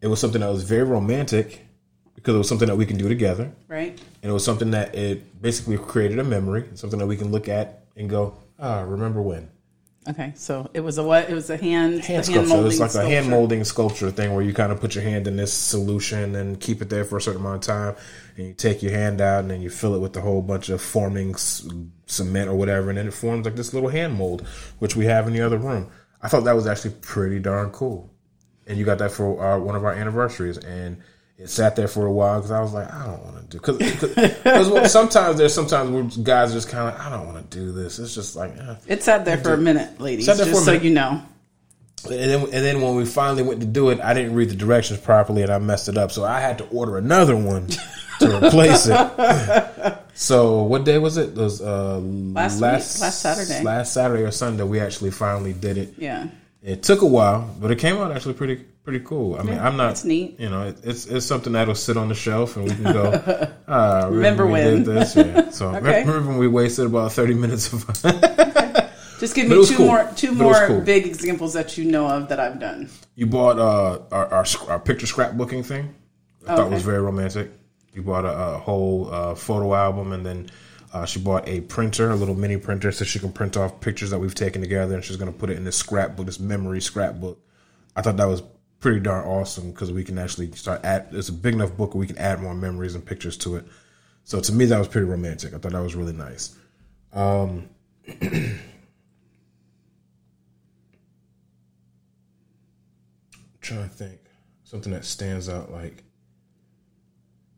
[0.00, 1.66] It was something that was very romantic
[2.14, 3.52] because it was something that we can do together.
[3.68, 3.98] Right?
[4.22, 7.48] and it was something that it basically created a memory, something that we can look
[7.48, 9.50] at and go, ah, remember when?
[10.08, 11.28] Okay, so it was a what?
[11.28, 12.40] It was a hand Hand a sculpture.
[12.42, 15.26] It's molding like a hand molding sculpture thing where you kind of put your hand
[15.26, 17.96] in this solution and keep it there for a certain amount of time,
[18.36, 20.68] and you take your hand out and then you fill it with a whole bunch
[20.68, 21.68] of forming c-
[22.06, 24.46] cement or whatever, and then it forms like this little hand mold,
[24.78, 25.90] which we have in the other room.
[26.22, 28.14] I thought that was actually pretty darn cool,
[28.68, 30.98] and you got that for our, one of our anniversaries, and
[31.38, 33.58] it sat there for a while because I was like, I don't want to do
[33.60, 37.56] because sometimes there's sometimes where guys are just kind of like, I don't want to
[37.58, 37.98] do this.
[37.98, 38.56] It's just like.
[38.56, 38.74] Eh.
[38.86, 40.84] It sat there for a minute, ladies, just for so minute.
[40.84, 41.22] you know.
[42.04, 44.54] And then, and then when we finally went to do it, I didn't read the
[44.54, 46.12] directions properly and I messed it up.
[46.12, 47.66] So I had to order another one
[48.20, 49.98] to replace it.
[50.18, 51.30] So what day was it?
[51.30, 53.62] It was uh, Last week, last Saturday.
[53.62, 55.92] Last Saturday or Sunday, we actually finally did it.
[55.98, 56.28] Yeah.
[56.62, 59.34] It took a while, but it came out actually pretty pretty cool.
[59.36, 59.90] I mean, I'm not.
[59.90, 60.38] it's neat.
[60.38, 63.52] You know, it, it's it's something that'll sit on the shelf and we can go.
[63.68, 64.76] Ah, Remember we when.
[64.76, 65.16] did this?
[65.16, 65.50] Yeah.
[65.50, 66.04] So Okay.
[66.04, 67.84] remember when we wasted about 30 minutes of.
[69.18, 69.86] Just give me two cool.
[69.86, 70.80] more two But more cool.
[70.82, 72.88] big examples that you know of that I've done.
[73.16, 75.94] You bought uh, our, our our picture scrapbooking thing.
[76.46, 77.50] I thought was very romantic.
[77.92, 80.48] You bought a, a whole uh, photo album, and then
[80.92, 84.10] uh, she bought a printer, a little mini printer, so she can print off pictures
[84.10, 86.80] that we've taken together, and she's going to put it in this scrapbook, this memory
[86.80, 87.40] scrapbook.
[87.96, 88.42] I thought that was
[88.80, 91.08] pretty darn awesome because we can actually start add.
[91.12, 93.66] It's a big enough book where we can add more memories and pictures to it.
[94.24, 95.54] So to me, that was pretty romantic.
[95.54, 96.56] I thought that was really nice.
[97.12, 97.68] Um,
[103.66, 104.20] trying to think
[104.62, 106.04] something that stands out like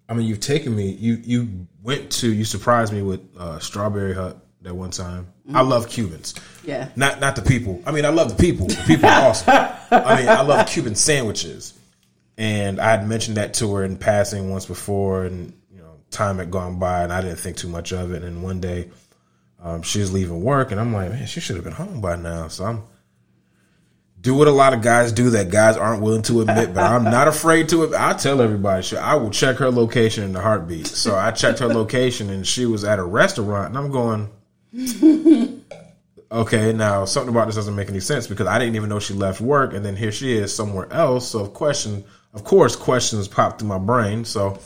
[0.09, 4.14] I mean you've taken me you you went to you surprised me with uh, strawberry
[4.14, 5.33] hut that one time.
[5.53, 6.35] I love Cubans.
[6.64, 6.88] Yeah.
[6.97, 7.83] Not not the people.
[7.87, 8.66] I mean I love the people.
[8.66, 9.55] The people are awesome.
[9.90, 11.75] I mean I love Cuban sandwiches.
[12.37, 16.38] And I had mentioned that to her in passing once before and you know time
[16.38, 18.90] had gone by and I didn't think too much of it and one day
[19.61, 22.16] um, she was leaving work and I'm like man she should have been home by
[22.16, 22.49] now.
[22.49, 22.83] So I'm
[24.21, 27.05] do what a lot of guys do that guys aren't willing to admit, but I'm
[27.05, 27.94] not afraid to.
[27.97, 30.88] I tell everybody, I will check her location in a heartbeat.
[30.88, 34.29] So I checked her location, and she was at a restaurant, and I'm going,
[36.31, 39.14] okay, now something about this doesn't make any sense because I didn't even know she
[39.14, 41.28] left work, and then here she is somewhere else.
[41.28, 42.04] So question,
[42.35, 44.24] of course, questions popped through my brain.
[44.24, 44.59] So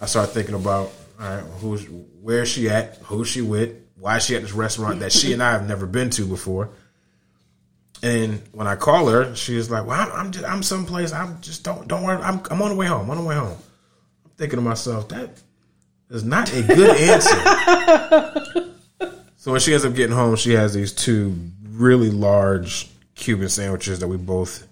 [0.00, 1.86] I started thinking about, all right, who's
[2.20, 2.98] where's she at?
[3.04, 3.76] Who's she with?
[3.96, 6.70] Why is she at this restaurant that she and I have never been to before?
[8.02, 11.12] And when I call her, she's like, "Well, I'm, I'm just I'm someplace.
[11.12, 12.22] I'm just don't don't worry.
[12.22, 13.04] I'm I'm on the way home.
[13.04, 13.56] I'm on the way home."
[14.24, 15.30] I'm thinking to myself, that
[16.10, 16.96] is not a good
[18.56, 18.70] answer.
[19.44, 21.36] So when she ends up getting home, she has these two
[21.72, 24.66] really large Cuban sandwiches that we both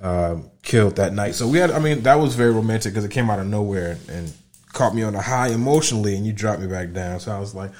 [0.00, 1.34] um, killed that night.
[1.34, 3.98] So we had, I mean, that was very romantic because it came out of nowhere
[4.08, 4.32] and
[4.72, 7.18] caught me on a high emotionally, and you dropped me back down.
[7.18, 7.72] So I was like,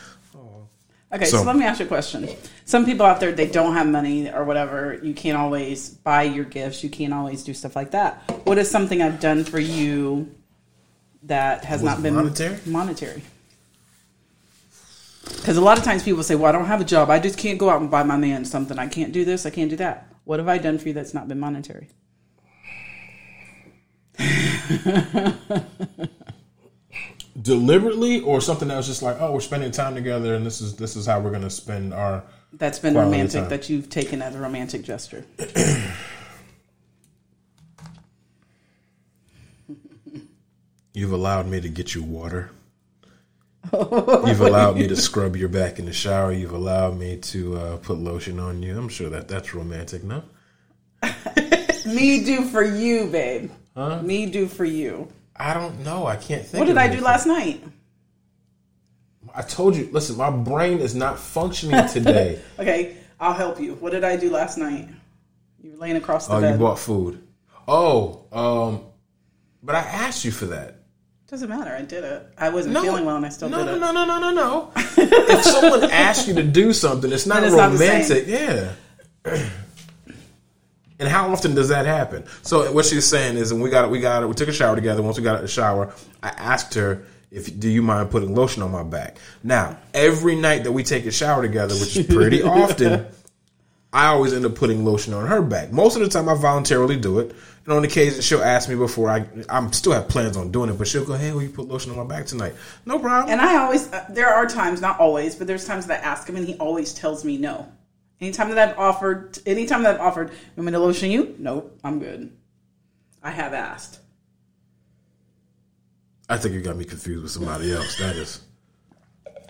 [1.12, 2.28] Okay, so, so, let me ask you a question.
[2.64, 4.98] Some people out there they don't have money or whatever.
[5.00, 6.82] You can't always buy your gifts.
[6.82, 8.28] You can't always do stuff like that.
[8.42, 10.34] What is something I've done for you
[11.22, 12.58] that has not been monetary?
[12.66, 13.22] Monetary.
[15.28, 17.10] Because a lot of times people say, "Well, I don't have a job.
[17.10, 18.78] I just can't go out and buy my man something.
[18.78, 19.46] I can't do this.
[19.46, 21.88] I can't do that." What have I done for you that's not been monetary?
[27.40, 30.76] deliberately or something that was just like, oh, we're spending time together, and this is
[30.76, 32.24] this is how we're going to spend our.
[32.52, 33.42] That's been romantic.
[33.42, 33.50] Time.
[33.50, 35.24] That you've taken as a romantic gesture.
[40.94, 42.50] You've allowed me to get you water.
[44.26, 46.32] You've allowed me to scrub your back in the shower.
[46.32, 48.76] You've allowed me to uh, put lotion on you.
[48.76, 50.22] I'm sure that that's romantic, no?
[51.86, 53.50] me do for you, babe.
[53.74, 54.02] Huh?
[54.02, 55.08] Me do for you.
[55.34, 56.06] I don't know.
[56.06, 56.60] I can't think.
[56.60, 57.62] What did I do last night?
[59.34, 59.88] I told you.
[59.92, 62.40] Listen, my brain is not functioning today.
[62.58, 63.74] okay, I'll help you.
[63.74, 64.88] What did I do last night?
[65.62, 66.50] You were laying across the oh, bed.
[66.50, 67.26] Oh, you bought food.
[67.68, 68.84] Oh, um,
[69.62, 70.75] but I asked you for that.
[71.28, 71.72] Doesn't matter.
[71.72, 72.26] I did it.
[72.38, 73.80] I wasn't no, feeling well, and I still no, did it.
[73.80, 74.72] No, no, no, no, no, no.
[74.76, 78.28] if someone asks you to do something, it's not it's romantic.
[78.28, 78.72] Not
[79.26, 79.48] yeah.
[80.98, 82.24] And how often does that happen?
[82.40, 84.52] So what she's saying is, and we got it we got it we took a
[84.52, 85.02] shower together.
[85.02, 88.62] Once we got out the shower, I asked her if do you mind putting lotion
[88.62, 89.18] on my back.
[89.42, 93.06] Now every night that we take a shower together, which is pretty often,
[93.92, 95.70] I always end up putting lotion on her back.
[95.70, 97.34] Most of the time, I voluntarily do it.
[97.66, 99.26] And on occasion, she'll ask me before I.
[99.48, 101.90] I'm still have plans on doing it, but she'll go, "Hey, will you put lotion
[101.90, 103.32] on my back tonight?" No problem.
[103.32, 106.28] And I always, uh, there are times, not always, but there's times that I ask
[106.28, 107.66] him, and he always tells me no.
[108.20, 111.34] Anytime that I've offered, anytime that I've offered, you want me to lotion you?
[111.40, 112.32] Nope, I'm good.
[113.20, 113.98] I have asked.
[116.28, 117.98] I think you got me confused with somebody else.
[117.98, 118.42] That is.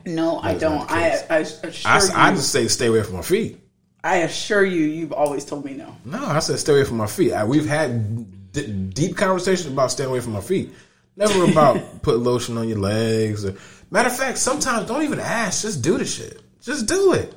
[0.06, 0.90] No, I don't.
[0.90, 3.60] I, I, assure I, I just say stay away from my feet.
[4.06, 5.96] I assure you, you've always told me no.
[6.04, 7.32] No, I said stay away from my feet.
[7.32, 10.72] I, we've had d- deep conversations about staying away from my feet.
[11.16, 13.44] Never about put lotion on your legs.
[13.44, 13.56] Or,
[13.90, 15.62] matter of fact, sometimes don't even ask.
[15.62, 16.40] Just do the shit.
[16.62, 17.34] Just do it.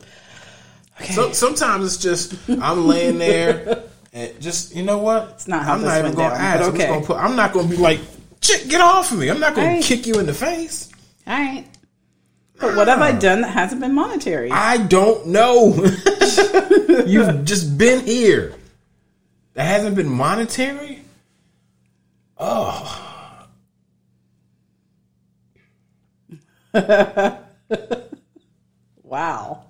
[1.01, 1.13] Okay.
[1.13, 5.29] So sometimes it's just I'm laying there and just you know what?
[5.31, 6.61] It's not how I'm not even going to ask.
[6.73, 6.85] Okay.
[6.85, 7.99] I'm, gonna put, I'm not going to be like,
[8.41, 9.29] chick, get off of me.
[9.29, 9.81] I'm not going right.
[9.81, 10.91] to kick you in the face.
[11.25, 11.65] All right.
[12.59, 14.51] But what have I done that hasn't been monetary?
[14.51, 15.73] I don't know.
[17.05, 18.53] You've just been here.
[19.53, 21.01] That hasn't been monetary?
[22.37, 23.05] Oh.
[29.03, 29.63] wow.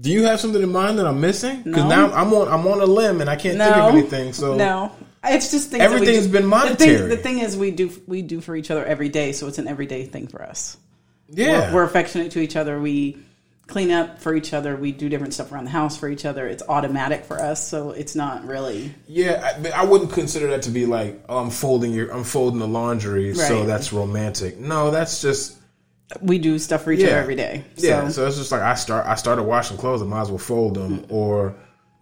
[0.00, 1.62] Do you have something in mind that I'm missing?
[1.62, 1.88] Because no.
[1.88, 3.64] now I'm on I'm on a limb and I can't no.
[3.64, 4.32] think of anything.
[4.32, 4.92] So no,
[5.24, 6.32] it's just things everything's do.
[6.32, 6.92] been monetary.
[6.92, 9.48] The thing, the thing, is, we do we do for each other every day, so
[9.48, 10.76] it's an everyday thing for us.
[11.28, 12.80] Yeah, we're, we're affectionate to each other.
[12.80, 13.18] We
[13.66, 14.76] clean up for each other.
[14.76, 16.48] We do different stuff around the house for each other.
[16.48, 18.94] It's automatic for us, so it's not really.
[19.06, 22.58] Yeah, I, I wouldn't consider that to be like oh, I'm folding your I'm folding
[22.58, 23.36] the laundry, right.
[23.36, 24.58] so that's romantic.
[24.58, 25.56] No, that's just
[26.22, 27.08] we do stuff for each yeah.
[27.08, 27.64] other every day.
[27.76, 27.86] So.
[27.86, 29.06] Yeah, so it's just like I start.
[29.06, 30.02] I started washing clothes.
[30.02, 31.14] I might as well fold them, mm-hmm.
[31.14, 31.54] or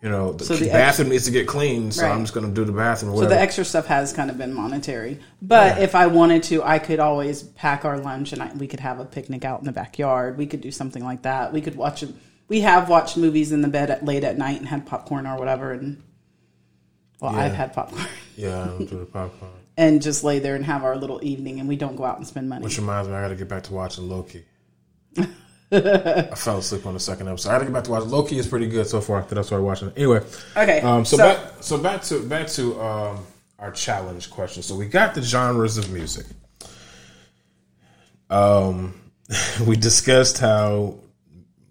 [0.02, 2.12] you know, the, so the bathroom extra, needs to get clean, so right.
[2.12, 3.16] I'm just going to do the bathroom.
[3.16, 5.84] So the extra stuff has kind of been monetary, but yeah.
[5.84, 9.00] if I wanted to, I could always pack our lunch and I, we could have
[9.00, 10.36] a picnic out in the backyard.
[10.36, 11.52] We could do something like that.
[11.52, 12.04] We could watch.
[12.48, 15.38] We have watched movies in the bed at, late at night and had popcorn or
[15.38, 15.72] whatever.
[15.72, 16.02] And
[17.20, 17.40] well, yeah.
[17.40, 18.06] I've had popcorn.
[18.36, 21.60] yeah, I don't do the popcorn and just lay there and have our little evening,
[21.60, 22.64] and we don't go out and spend money.
[22.64, 24.44] Which reminds me, I got to get back to watching Loki.
[25.72, 27.50] I fell asleep on the second episode.
[27.50, 28.38] I had to get back to watch Loki.
[28.38, 29.88] is pretty good so far that I started watching.
[29.88, 29.94] It.
[29.96, 30.22] Anyway,
[30.56, 30.80] okay.
[30.80, 33.26] Um, so, so, back, so back to back to um,
[33.58, 34.62] our challenge question.
[34.62, 36.26] So we got the genres of music.
[38.30, 38.94] Um,
[39.66, 40.98] we discussed how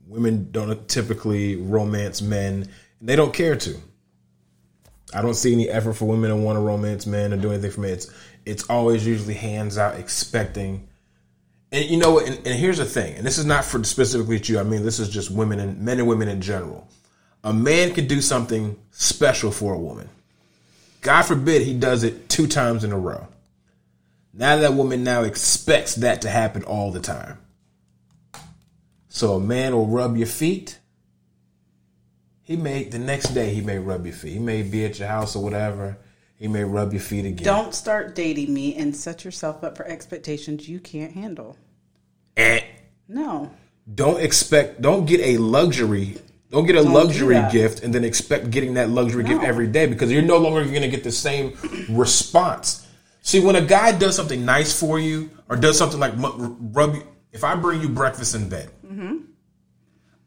[0.08, 2.70] women don't typically romance men,
[3.00, 3.78] and they don't care to.
[5.14, 7.72] I don't see any effort for women to want to romance men or do anything
[7.72, 7.92] for men.
[7.92, 8.12] It's
[8.46, 10.90] it's always usually hands out expecting.
[11.72, 12.28] And you know what?
[12.28, 14.60] And, and here's the thing, and this is not for specifically you.
[14.60, 16.88] I mean, this is just women and men and women in general.
[17.44, 20.10] A man can do something special for a woman.
[21.02, 23.28] God forbid he does it two times in a row.
[24.34, 27.38] Now that woman now expects that to happen all the time.
[29.10, 30.80] So a man will rub your feet
[32.46, 34.34] he may the next day he may rub your feet.
[34.34, 35.98] He may be at your house or whatever.
[36.38, 37.46] He may rub your feet again.
[37.46, 41.58] Don't start dating me and set yourself up for expectations you can't handle.
[42.36, 42.62] Eh.
[43.08, 43.52] No.
[43.94, 44.82] Don't expect.
[44.82, 46.18] Don't get a luxury.
[46.52, 49.30] Don't get a don't luxury gift and then expect getting that luxury no.
[49.30, 51.58] gift every day because you're no longer going to get the same
[51.90, 52.86] response.
[53.22, 57.04] See, when a guy does something nice for you or does something like rub you,
[57.32, 59.18] if I bring you breakfast in bed, mm-hmm.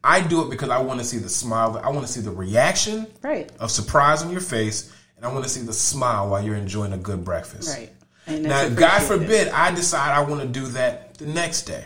[0.03, 1.79] I do it because I want to see the smile.
[1.83, 3.51] I want to see the reaction Right.
[3.59, 6.93] of surprise on your face, and I want to see the smile while you're enjoying
[6.93, 7.77] a good breakfast.
[7.77, 7.91] Right.
[8.27, 11.83] Now, God forbid, I decide I want to do that the next day,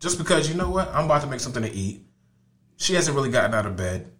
[0.00, 2.02] just because you know what, I'm about to make something to eat.
[2.76, 4.10] She hasn't really gotten out of bed.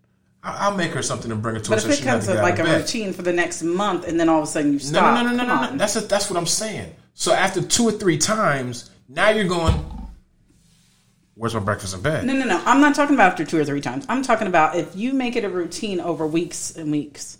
[0.43, 2.29] I- I'll make her something to bring her to But her if so it comes
[2.29, 2.81] out like a bed.
[2.83, 5.31] routine for the next month, and then all of a sudden you stop, no, no,
[5.31, 5.77] no, no, come no, on.
[5.77, 6.95] That's a, that's what I'm saying.
[7.15, 9.75] So after two or three times, now you're going.
[11.35, 12.25] Where's my breakfast in bed?
[12.25, 12.63] No, no, no.
[12.65, 14.07] I'm not talking about after two or three times.
[14.09, 17.39] I'm talking about if you make it a routine over weeks and weeks,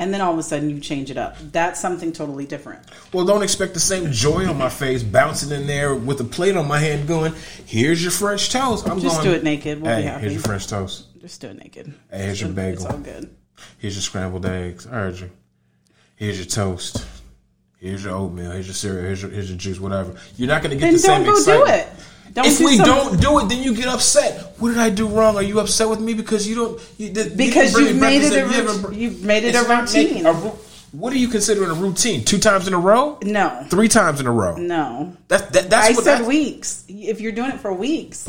[0.00, 1.36] and then all of a sudden you change it up.
[1.52, 2.80] That's something totally different.
[3.12, 6.56] Well, don't expect the same joy on my face, bouncing in there with a plate
[6.56, 7.34] on my hand, going,
[7.66, 9.80] "Here's your French toast." I'm Just going, do it naked.
[9.80, 10.20] We'll hey, be happy.
[10.22, 11.06] here's your French toast.
[11.20, 11.92] Just do it naked.
[12.10, 12.84] Hey, here's your bagel.
[12.86, 13.36] It's all good.
[13.78, 14.86] Here's your scrambled eggs.
[14.86, 15.30] I heard you.
[16.16, 17.06] Here's your toast.
[17.78, 18.50] Here's your oatmeal.
[18.52, 19.04] Here's your cereal.
[19.04, 19.78] Here's your, here's your juice.
[19.78, 20.14] Whatever.
[20.36, 21.88] You're not going to get Then the same don't go do it.
[22.32, 24.49] Don't if do we something- don't do it, then you get upset.
[24.60, 25.36] What did I do wrong?
[25.36, 26.80] Are you upset with me because you don't?
[26.98, 29.44] You, did, Because you you've me made it a you rut- haven't br- you've made
[29.44, 30.26] it a routine.
[30.26, 30.32] a
[30.92, 32.24] what are you considering a routine?
[32.24, 33.16] Two times in a row?
[33.22, 34.56] No, Three times in a row?
[34.56, 35.16] no.
[35.28, 36.84] That, that, that's I what said that- weeks.
[36.88, 38.28] If you're doing it for weeks,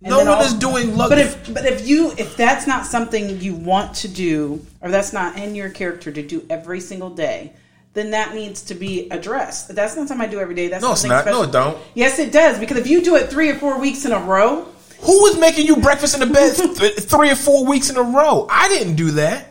[0.00, 3.40] No one all- is doing lug- But if but if you if that's not something
[3.40, 7.52] you want to do, or that's not in your character to do every single day,
[7.94, 9.74] then that needs to be addressed.
[9.74, 10.68] That's not something I do every day.
[10.68, 11.26] That's No, it's not.
[11.26, 11.76] No, it don't.
[11.94, 12.58] Yes, it does.
[12.58, 14.66] Because if you do it three or four weeks in a row,
[15.00, 18.02] Who was making you breakfast in the bed th- three or four weeks in a
[18.02, 18.46] row?
[18.50, 19.46] I didn't do that.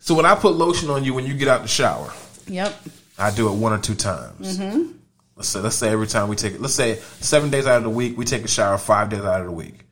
[0.00, 2.10] So when I put lotion on you when you get out the shower,
[2.46, 2.74] yep,
[3.18, 4.58] I do it one or two times.
[4.58, 4.92] Mm-hmm.
[5.36, 7.82] Let's say let's say every time we take it, let's say seven days out of
[7.82, 9.84] the week we take a shower five days out of the week.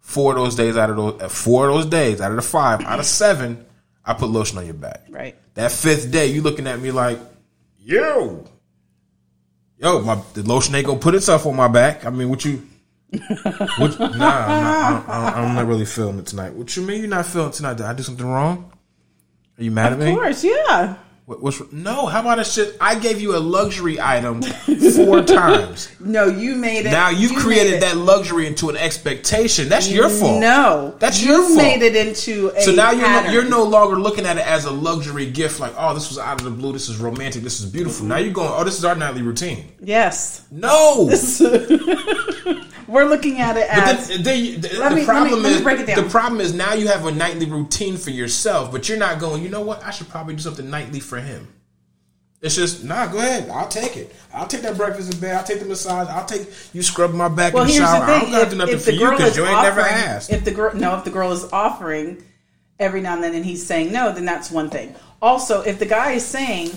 [0.00, 2.42] Four of those days out of those uh, four of those days out of the
[2.42, 3.64] five out of seven,
[4.04, 5.04] I put lotion on your back.
[5.10, 5.36] right.
[5.54, 7.18] That fifth day, you looking at me like,
[7.78, 8.46] yo,
[9.78, 12.04] yo, my the lotion ain't gonna put itself on my back.
[12.04, 12.66] I mean, what you?
[13.78, 16.52] What, nah, I'm not, I'm, I'm not really feeling it tonight.
[16.54, 17.76] What you mean you're not feeling tonight?
[17.76, 18.72] Did I do something wrong?
[19.58, 20.10] Are you mad at me?
[20.10, 20.96] Of course, yeah.
[21.26, 22.06] What, what's no?
[22.06, 22.76] How about a shit?
[22.80, 25.90] I gave you a luxury item four times.
[25.98, 26.90] No, you made it.
[26.92, 29.68] Now you've you created that luxury into an expectation.
[29.68, 30.40] That's your fault.
[30.40, 31.56] No, That's you your fault.
[31.56, 34.66] made it into a So now you're no, you're no longer looking at it as
[34.66, 37.58] a luxury gift, like oh, this was out of the blue, this is romantic, this
[37.58, 38.06] is beautiful.
[38.06, 39.72] Now you're going, oh, this is our nightly routine.
[39.80, 40.46] yes.
[40.52, 41.08] No,
[42.96, 45.80] We're looking at it as then, then you- the, the me- problem me- is break
[45.80, 46.02] it down.
[46.02, 49.42] the problem is now you have a nightly routine for yourself, but you're not going.
[49.42, 49.84] You know what?
[49.84, 51.46] I should probably do something nightly for him.
[52.40, 53.06] It's just nah.
[53.06, 53.50] Go ahead.
[53.50, 54.14] I'll take it.
[54.32, 55.36] I'll take that breakfast in bed.
[55.36, 56.08] I'll take the massage.
[56.08, 57.64] I'll take you scrub my back well.
[57.64, 58.06] in the shower.
[58.06, 60.30] the I don't gotta do nothing for you because you ain't offering, never asked.
[60.32, 62.22] if the girl no, if the girl is offering
[62.78, 64.94] every now and then, and he's saying no, then that's one thing.
[65.20, 66.70] Also, if the guy is saying,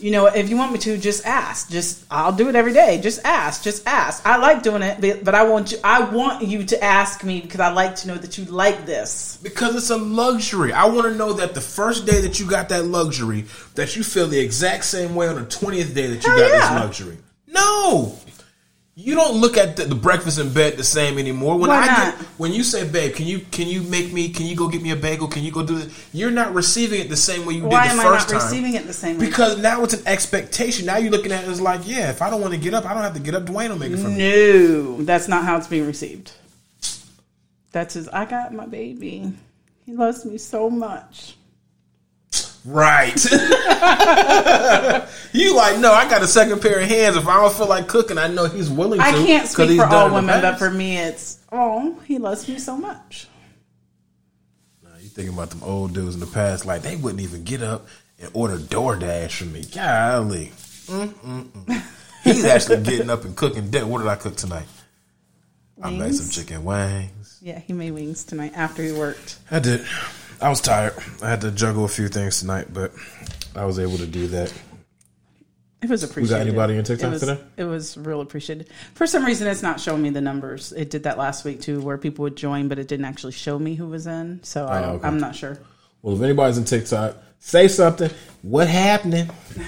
[0.00, 1.70] you know, if you want me to, just ask.
[1.70, 3.00] Just I'll do it every day.
[3.00, 3.62] Just ask.
[3.62, 4.24] Just ask.
[4.26, 5.78] I like doing it, but, but I want you.
[5.82, 9.38] I want you to ask me because I like to know that you like this.
[9.42, 10.72] Because it's a luxury.
[10.72, 13.44] I want to know that the first day that you got that luxury,
[13.74, 16.50] that you feel the exact same way on the twentieth day that you Hell got
[16.50, 16.74] yeah.
[16.74, 17.18] this luxury.
[17.46, 18.18] No,
[19.00, 21.56] you don't look at the, the breakfast in bed the same anymore.
[21.56, 22.18] When Why I not?
[22.18, 24.28] get, when you say, "Babe, can you can you make me?
[24.30, 25.28] Can you go get me a bagel?
[25.28, 27.92] Can you go do this?" You're not receiving it the same way you Why did
[27.92, 28.38] am the I not first time.
[28.42, 29.26] receiving it the same way?
[29.26, 30.86] Because now it's an expectation.
[30.86, 32.86] Now you're looking at it as like, yeah, if I don't want to get up,
[32.86, 33.44] I don't have to get up.
[33.44, 34.18] Duane will make it for me.
[34.18, 36.32] No, that's not how it's being received.
[37.70, 38.08] That's his.
[38.08, 39.32] I got my baby.
[39.86, 41.36] He loves me so much.
[42.64, 43.14] Right.
[45.32, 47.16] you like, no, I got a second pair of hands.
[47.16, 49.16] If I don't feel like cooking, I know he's willing I to.
[49.18, 52.58] can't 'cause speak he's for all women, but for me, it's oh, he loves me
[52.58, 53.26] so much.
[54.82, 57.62] Nah, you thinking about them old dudes in the past, like they wouldn't even get
[57.62, 57.86] up
[58.18, 59.64] and order DoorDash for me.
[59.74, 60.52] Golly.
[60.86, 61.82] Mm-mm-mm.
[62.24, 63.86] He's actually getting up and cooking dinner.
[63.86, 64.66] What did I cook tonight?
[65.80, 67.38] I made some chicken wings.
[67.40, 69.38] Yeah, he made wings tonight after he worked.
[69.50, 69.86] I did.
[70.40, 70.94] I was tired.
[71.22, 72.92] I had to juggle a few things tonight, but
[73.56, 74.52] I was able to do that.
[75.80, 76.38] It was appreciated.
[76.38, 77.40] Was anybody in TikTok it was, today?
[77.56, 78.68] It was real appreciated.
[78.94, 80.72] For some reason, it's not showing me the numbers.
[80.72, 83.58] It did that last week too, where people would join, but it didn't actually show
[83.58, 84.40] me who was in.
[84.42, 85.06] So I Oh, don't, okay.
[85.06, 85.58] I'm not sure.
[86.02, 88.10] Well, if anybody's in TikTok, say something.
[88.42, 89.26] What happening?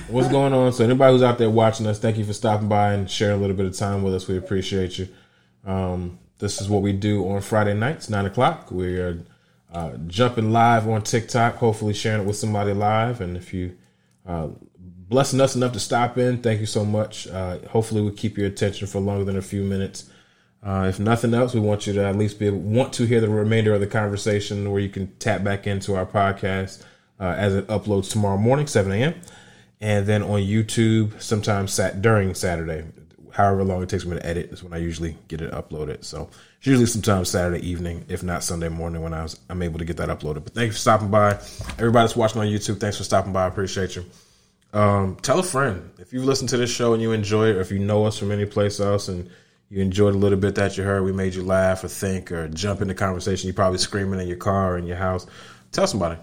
[0.08, 0.72] What's going on?
[0.72, 3.40] So, anybody who's out there watching us, thank you for stopping by and sharing a
[3.40, 4.26] little bit of time with us.
[4.26, 5.08] We appreciate you.
[5.64, 8.70] Um, this is what we do on Friday nights, nine o'clock.
[8.72, 9.22] We are
[9.72, 11.56] uh, jumping live on TikTok.
[11.56, 13.20] Hopefully, sharing it with somebody live.
[13.20, 13.76] And if you
[14.26, 17.26] uh, blessing us enough to stop in, thank you so much.
[17.28, 20.10] Uh, hopefully, we keep your attention for longer than a few minutes.
[20.62, 23.20] Uh, if nothing else, we want you to at least be able, want to hear
[23.20, 26.84] the remainder of the conversation where you can tap back into our podcast
[27.18, 29.14] uh, as it uploads tomorrow morning, 7 a.m.
[29.80, 32.84] And then on YouTube, sometimes sat during Saturday
[33.32, 36.04] however long it takes me to edit is when I usually get it uploaded.
[36.04, 36.28] So
[36.58, 39.84] it's usually sometime Saturday evening, if not Sunday morning, when I was I'm able to
[39.84, 40.44] get that uploaded.
[40.44, 41.32] But thank you for stopping by.
[41.78, 43.44] Everybody that's watching on YouTube, thanks for stopping by.
[43.44, 44.04] I appreciate you.
[44.72, 47.60] Um, tell a friend if you've listened to this show and you enjoy it, or
[47.60, 49.28] if you know us from any place else and
[49.68, 52.48] you enjoyed a little bit that you heard, we made you laugh or think or
[52.48, 53.48] jump into conversation.
[53.48, 55.26] You're probably screaming in your car or in your house.
[55.72, 56.18] Tell somebody.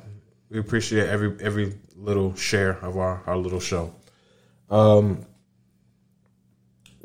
[0.50, 3.94] We appreciate every every little share of our, our little show.
[4.70, 5.26] Um,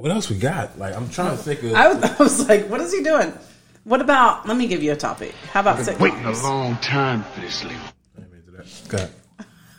[0.02, 0.76] what else we got?
[0.80, 1.74] Like I'm trying to think of.
[1.74, 3.32] I was, I was like, what is he doing?
[3.84, 4.48] What about?
[4.48, 5.32] Let me give you a topic.
[5.52, 7.78] How about Waiting a long time for this, Leo.
[8.18, 8.82] Let me do that.
[8.88, 8.98] Go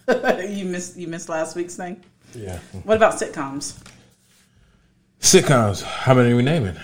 [0.08, 0.50] ahead.
[0.58, 2.02] you missed you missed last week's thing.
[2.34, 2.58] Yeah.
[2.86, 3.84] What about sitcoms?
[5.20, 5.84] Sitcoms.
[5.84, 6.78] How many are we naming?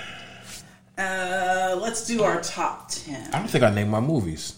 [0.98, 3.34] Uh, let's do our top ten.
[3.34, 4.58] I don't think I named my movies.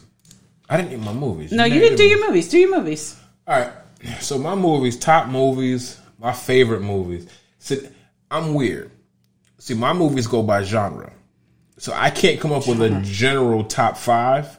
[0.68, 1.52] I didn't name my movies.
[1.52, 2.18] No, you named didn't do them.
[2.18, 2.50] your movies.
[2.50, 3.16] Do your movies.
[3.48, 3.74] All right.
[4.22, 7.28] So my movies, top movies, my favorite movies.
[7.60, 7.88] See,
[8.32, 8.90] I'm weird.
[9.60, 11.12] See, my movies go by genre.
[11.78, 14.58] So I can't come up with a general top five.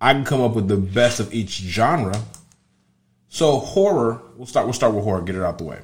[0.00, 2.20] I can come up with the best of each genre.
[3.28, 4.66] So horror, we'll start.
[4.66, 5.22] We'll start with horror.
[5.22, 5.80] Get it out the way.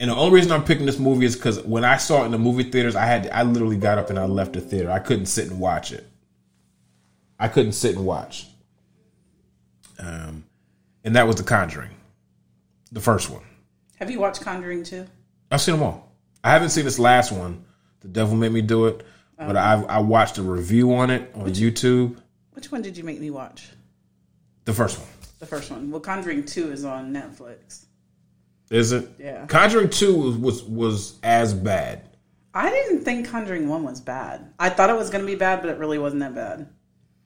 [0.00, 2.32] And the only reason I'm picking this movie is because when I saw it in
[2.32, 4.90] the movie theaters, I had I literally got up and I left the theater.
[4.90, 6.06] I couldn't sit and watch it.
[7.38, 8.48] I couldn't sit and watch.
[9.98, 10.44] Um,
[11.04, 11.90] and that was The Conjuring,
[12.90, 13.42] the first one.
[13.96, 15.06] Have you watched Conjuring two?
[15.52, 16.12] I've seen them all.
[16.42, 17.64] I haven't seen this last one.
[18.00, 21.50] The Devil Made Me Do It, but I I watched a review on it on
[21.50, 22.16] YouTube.
[22.52, 23.68] Which one did you make me watch?
[24.64, 25.08] The first one.
[25.38, 25.90] The first one.
[25.90, 27.84] Well, Conjuring two is on Netflix.
[28.70, 29.10] Is it?
[29.18, 29.44] Yeah.
[29.46, 32.08] Conjuring Two was was, was as bad.
[32.54, 34.52] I didn't think Conjuring one was bad.
[34.58, 36.68] I thought it was going to be bad, but it really wasn't that bad.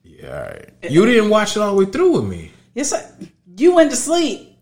[0.03, 0.41] Yeah.
[0.41, 0.69] right.
[0.89, 2.51] You didn't watch it all the way through with me.
[2.75, 3.09] Yes, I,
[3.55, 4.56] you went to sleep.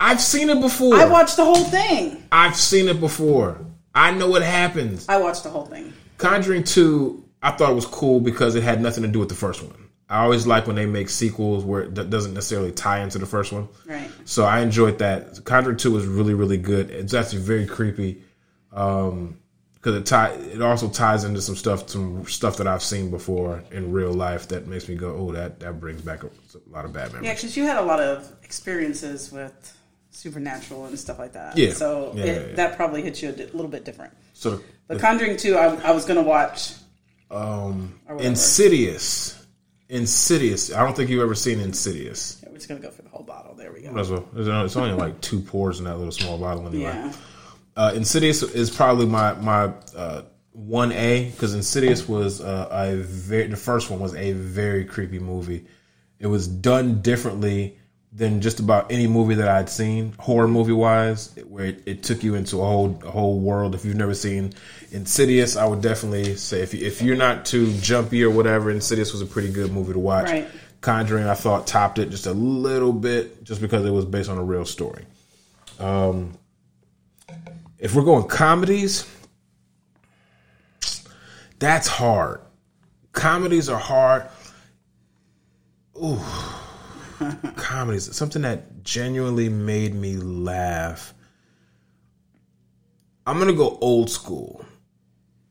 [0.00, 0.96] I've seen it before.
[0.96, 2.24] I watched the whole thing.
[2.32, 3.58] I've seen it before.
[3.94, 5.06] I know what happens.
[5.08, 5.92] I watched the whole thing.
[6.16, 9.34] Conjuring 2, I thought it was cool because it had nothing to do with the
[9.34, 9.90] first one.
[10.08, 13.52] I always like when they make sequels where it doesn't necessarily tie into the first
[13.52, 13.68] one.
[13.86, 14.10] Right.
[14.24, 15.44] So I enjoyed that.
[15.44, 16.90] Conjuring 2 is really, really good.
[16.90, 18.22] It's actually very creepy.
[18.72, 19.36] Um,
[19.74, 23.64] because it tie, it also ties into some stuff, some stuff that I've seen before
[23.70, 26.84] in real life that makes me go, oh, that that brings back a, a lot
[26.84, 27.26] of bad memories.
[27.26, 29.74] Yeah, because you had a lot of experiences with
[30.10, 31.56] supernatural and stuff like that.
[31.56, 31.72] Yeah.
[31.72, 32.54] So Yeah, it, yeah, yeah.
[32.56, 34.12] that probably hits you a di- little bit different.
[34.34, 36.72] So the, But Conjuring two, I, I was going to watch.
[37.30, 39.46] um, Insidious,
[39.88, 40.72] Insidious.
[40.74, 42.40] I don't think you've ever seen Insidious.
[42.42, 43.54] Yeah, we're just going to go for the whole bottle.
[43.54, 43.96] There we go.
[43.96, 44.26] As well.
[44.36, 46.82] It's only like two pours in that little small bottle anyway.
[46.84, 47.12] Yeah.
[47.76, 49.72] Uh, Insidious is probably my my
[50.52, 55.18] one A because Insidious was uh, a very the first one was a very creepy
[55.18, 55.66] movie.
[56.18, 57.78] It was done differently
[58.12, 62.24] than just about any movie that I'd seen horror movie wise, where it, it took
[62.24, 63.74] you into a whole a whole world.
[63.74, 64.52] If you've never seen
[64.90, 69.12] Insidious, I would definitely say if you, if you're not too jumpy or whatever, Insidious
[69.12, 70.26] was a pretty good movie to watch.
[70.26, 70.48] Right.
[70.80, 74.38] Conjuring, I thought topped it just a little bit, just because it was based on
[74.38, 75.04] a real story.
[75.78, 76.36] Um,
[77.78, 79.06] if we're going comedies,
[81.58, 82.40] that's hard.
[83.12, 84.26] Comedies are hard.
[85.96, 86.18] Ooh,
[87.56, 88.14] comedies.
[88.14, 91.14] Something that genuinely made me laugh.
[93.26, 94.64] I'm gonna go old school.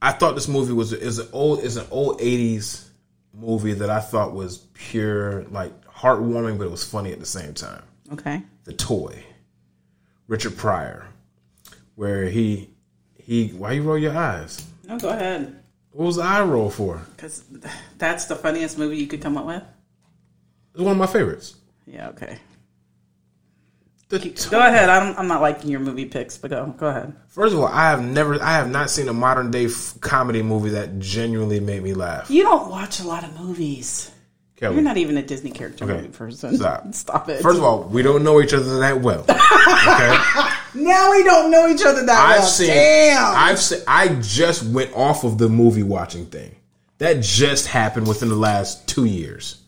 [0.02, 2.90] I thought this movie was is an old is an old '80s
[3.34, 7.54] movie that I thought was pure like heartwarming, but it was funny at the same
[7.54, 7.84] time.
[8.12, 8.42] Okay.
[8.64, 9.24] The Toy,
[10.28, 11.08] Richard Pryor,
[11.96, 12.70] where he
[13.18, 14.66] he why you roll your eyes?
[14.88, 15.56] No, go ahead.
[15.92, 17.02] What was the eye roll for?
[17.16, 17.44] Because
[17.98, 19.64] that's the funniest movie you could come up with.
[20.74, 21.56] It's one of my favorites.
[21.92, 22.38] Yeah, okay.
[24.10, 24.18] Go
[24.60, 24.90] ahead.
[24.90, 26.66] I'm, I'm not liking your movie picks, but go.
[26.78, 27.14] Go ahead.
[27.28, 30.42] First of all, I have never, I have not seen a modern day f- comedy
[30.42, 32.30] movie that genuinely made me laugh.
[32.32, 34.10] You don't watch a lot of movies.
[34.56, 35.94] Kelly, You're not even a Disney character Okay.
[35.94, 36.56] movie person.
[36.58, 36.86] Stop.
[36.94, 37.42] Stop it.
[37.44, 39.26] First of all, we don't know each other that well.
[39.80, 40.18] Okay,
[40.76, 42.48] now we don't know each other that I've well.
[42.48, 43.34] seen, Damn.
[43.36, 46.54] I've seen, I just went off of the movie watching thing.
[46.98, 49.62] That just happened within the last two years.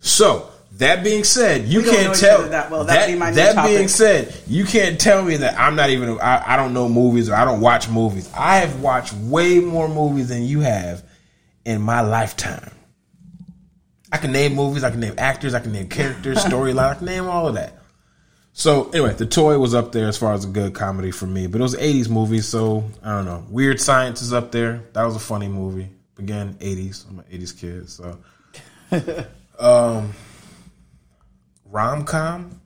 [0.00, 2.84] So that being said, you can't tell that well.
[2.84, 6.18] That'd be that being said, you can't tell me that I'm not even.
[6.20, 8.28] I, I don't know movies or I don't watch movies.
[8.34, 11.04] I have watched way more movies than you have
[11.64, 12.72] in my lifetime.
[14.10, 14.82] I can name movies.
[14.82, 15.54] I can name actors.
[15.54, 16.90] I can name characters, storyline.
[16.90, 17.78] I can name all of that.
[18.52, 21.46] So anyway, the toy was up there as far as a good comedy for me,
[21.46, 23.44] but it was '80s movie, so I don't know.
[23.48, 24.82] Weird Science is up there.
[24.92, 25.88] That was a funny movie.
[26.18, 27.08] Again, '80s.
[27.08, 28.18] I'm an '80s kid, so.
[29.58, 30.12] um,
[31.74, 32.60] rom com.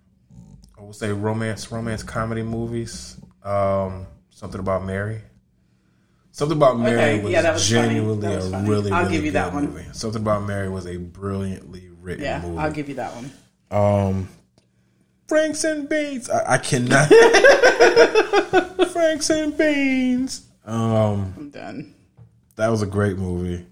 [0.79, 3.17] I would say romance, romance comedy movies.
[3.43, 5.21] Um, Something about Mary.
[6.31, 8.69] Something about Mary Okay, was, yeah, was genuinely a funny.
[8.69, 9.65] really, I'll really give you good that one.
[9.73, 9.85] movie.
[9.93, 12.59] Something about Mary was a brilliantly written Yeah, movie.
[12.59, 13.33] I'll give you that one.
[13.73, 14.29] Um,
[15.27, 16.31] Franks and Beans.
[16.31, 17.09] I, I cannot.
[18.93, 20.47] Franks and Beans.
[20.65, 21.95] Um, I'm done.
[22.55, 23.67] that was a great movie.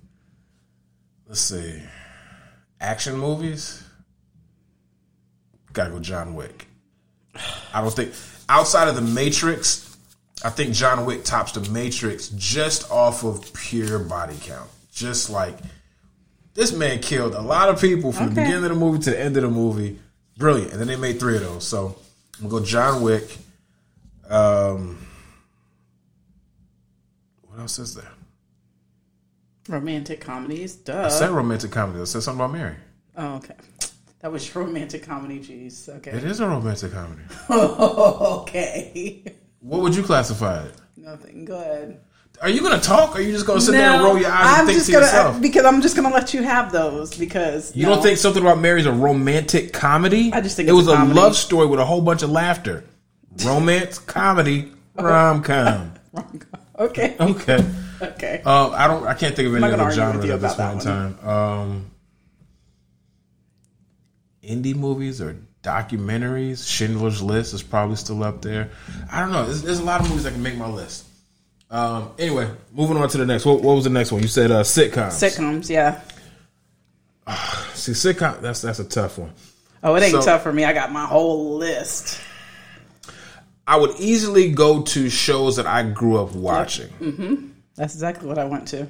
[1.29, 1.81] Let's see.
[2.81, 3.85] Action movies.
[5.77, 6.67] Gotta go John Wick.
[7.75, 8.15] I don't think
[8.49, 9.95] outside of the Matrix,
[10.43, 14.71] I think John Wick tops the Matrix just off of pure body count.
[14.91, 15.59] Just like
[16.55, 19.21] this man killed a lot of people from the beginning of the movie to the
[19.21, 19.99] end of the movie.
[20.39, 20.73] Brilliant.
[20.73, 21.67] And then they made three of those.
[21.67, 21.95] So
[22.41, 23.37] I'm gonna go John Wick.
[24.31, 25.07] Um
[27.49, 28.13] what else is there?
[29.69, 30.75] Romantic comedies.
[30.77, 31.05] duh.
[31.05, 32.01] I said romantic comedy.
[32.01, 32.77] I said something about Mary.
[33.15, 33.55] Oh, okay.
[34.21, 35.89] That was your romantic comedy, jeez.
[35.89, 36.11] Okay.
[36.11, 37.23] It is a romantic comedy.
[37.51, 39.23] okay.
[39.61, 40.73] What would you classify it?
[40.97, 41.99] Nothing good.
[42.43, 43.15] Are you going to talk?
[43.15, 44.77] Or are you just going to sit there and roll your eyes I'm and think
[44.79, 45.41] just to gonna yourself?
[45.41, 47.95] because I'm just gonna let you have those because You no.
[47.95, 50.31] don't think something about Mary is a romantic comedy?
[50.33, 52.31] I just think it it's was a a, love story with a whole bunch of
[52.31, 52.85] laughter.
[53.45, 55.93] Romance, comedy, rom com.
[56.79, 57.17] Okay.
[57.19, 57.65] Okay.
[58.03, 58.43] Okay.
[58.45, 59.07] Um, I don't.
[59.07, 61.27] I can't think of any other genres at this point in time.
[61.29, 61.91] Um,
[64.47, 66.67] indie movies or documentaries.
[66.69, 68.71] Schindler's List is probably still up there.
[69.11, 69.45] I don't know.
[69.45, 71.05] There's, there's a lot of movies that can make my list.
[71.71, 73.45] Um, anyway, moving on to the next.
[73.45, 74.23] What, what was the next one?
[74.23, 75.13] You said uh, sitcoms.
[75.13, 76.01] Sitcoms, yeah.
[77.75, 78.41] See, sitcom.
[78.41, 79.33] That's that's a tough one.
[79.83, 80.65] Oh, it ain't So- tough for me.
[80.65, 82.21] I got my whole list.
[83.67, 87.53] I would easily go to shows that I grew up watching.
[87.75, 88.89] That's exactly what I went to.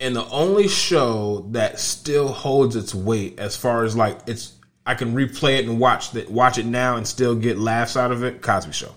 [0.00, 4.52] And the only show that still holds its weight as far as like it's
[4.86, 8.10] I can replay it and watch that watch it now and still get laughs out
[8.12, 8.40] of it.
[8.42, 8.94] Cosby Show.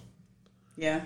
[0.77, 1.01] Yeah.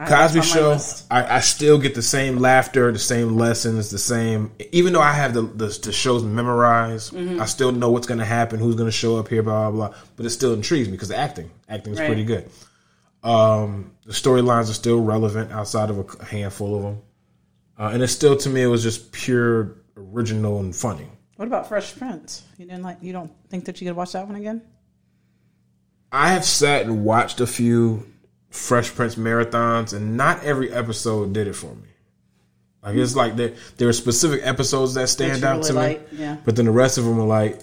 [0.00, 1.04] I- Cosby that's on my Show.
[1.10, 4.52] I, I still get the same laughter, the same lessons, the same.
[4.70, 7.40] Even though I have the the, the shows memorized, Mm-hmm.
[7.40, 9.88] I still know what's going to happen, who's going to show up here, blah blah
[9.88, 9.98] blah.
[10.16, 12.06] But it still intrigues me because the acting, acting is Right.
[12.06, 12.48] pretty good.
[13.24, 17.02] Um, the storylines are still relevant outside of a handful of them,
[17.78, 21.06] uh, and it still to me it was just pure original and funny.
[21.36, 22.42] What about Fresh Prince?
[22.56, 22.98] You didn't like?
[23.00, 24.62] You don't think that you could watch that one again?
[26.10, 28.06] I have sat and watched a few
[28.50, 31.88] Fresh Prince marathons, and not every episode did it for me.
[32.82, 36.36] Like it's like there there are specific episodes that stand out really to me, yeah.
[36.44, 37.60] but then the rest of them are like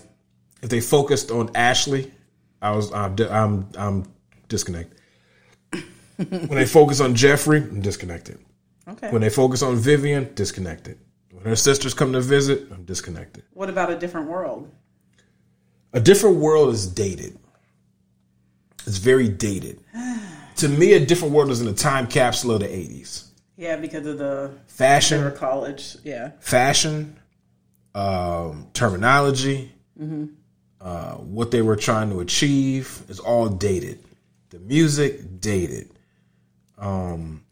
[0.61, 2.11] if they focused on Ashley,
[2.61, 4.05] I was I'm I'm, I'm
[4.47, 4.99] disconnected.
[6.18, 8.39] when they focus on Jeffrey, I'm disconnected.
[8.88, 9.09] Okay.
[9.11, 10.99] When they focus on Vivian, disconnected.
[11.31, 13.43] When her sisters come to visit, I'm disconnected.
[13.53, 14.69] what about a different world?
[15.93, 17.38] A different world is dated.
[18.86, 19.79] It's very dated.
[20.57, 23.29] to me, a different world is in a time capsule of the '80s.
[23.57, 25.95] Yeah, because of the Fashion, college.
[26.03, 26.31] Yeah.
[26.41, 27.17] fashion,
[27.95, 29.71] um, terminology,
[30.81, 33.99] uh, what they were trying to achieve is all dated.
[34.49, 35.89] The music dated.
[36.77, 37.45] Um,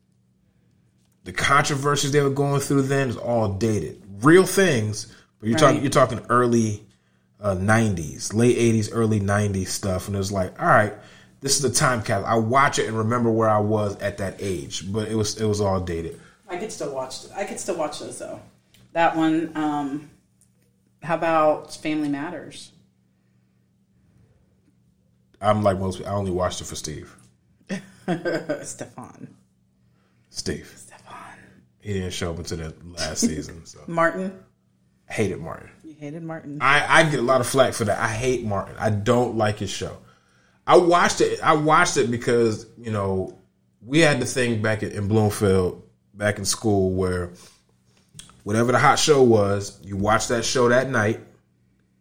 [1.24, 4.02] the controversies they were going through then is all dated.
[4.22, 6.84] Real things, but you're talking you're talking early
[7.40, 10.94] uh, '90s, late '80s, early '90s stuff, and it was like, all right,
[11.42, 12.26] this is the time capsule.
[12.26, 15.46] I watch it and remember where I was at that age, but it was it
[15.46, 16.20] was all dated.
[16.48, 17.26] I could still watch.
[17.36, 18.40] I could still watch those though.
[18.94, 19.52] That one.
[19.56, 20.10] Um,
[21.02, 22.72] how about Family Matters?
[25.42, 26.02] I'm like most.
[26.02, 27.14] I only watched it for Steve.
[28.64, 29.36] Stefan.
[30.30, 30.74] Steve.
[31.84, 34.42] He didn't show up until the last season, so Martin.
[35.10, 35.70] hated Martin.
[35.84, 36.60] You hated Martin.
[36.62, 38.00] I, I get a lot of flack for that.
[38.00, 38.76] I hate Martin.
[38.80, 39.98] I don't like his show.
[40.66, 41.42] I watched it.
[41.44, 43.38] I watched it because you know
[43.86, 47.34] we had the thing back in, in Bloomfield, back in school, where
[48.44, 51.20] whatever the hot show was, you watched that show that night.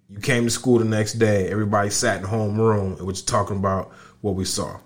[0.08, 1.48] You came to school the next day.
[1.48, 4.78] Everybody sat in homeroom and was talking about what we saw.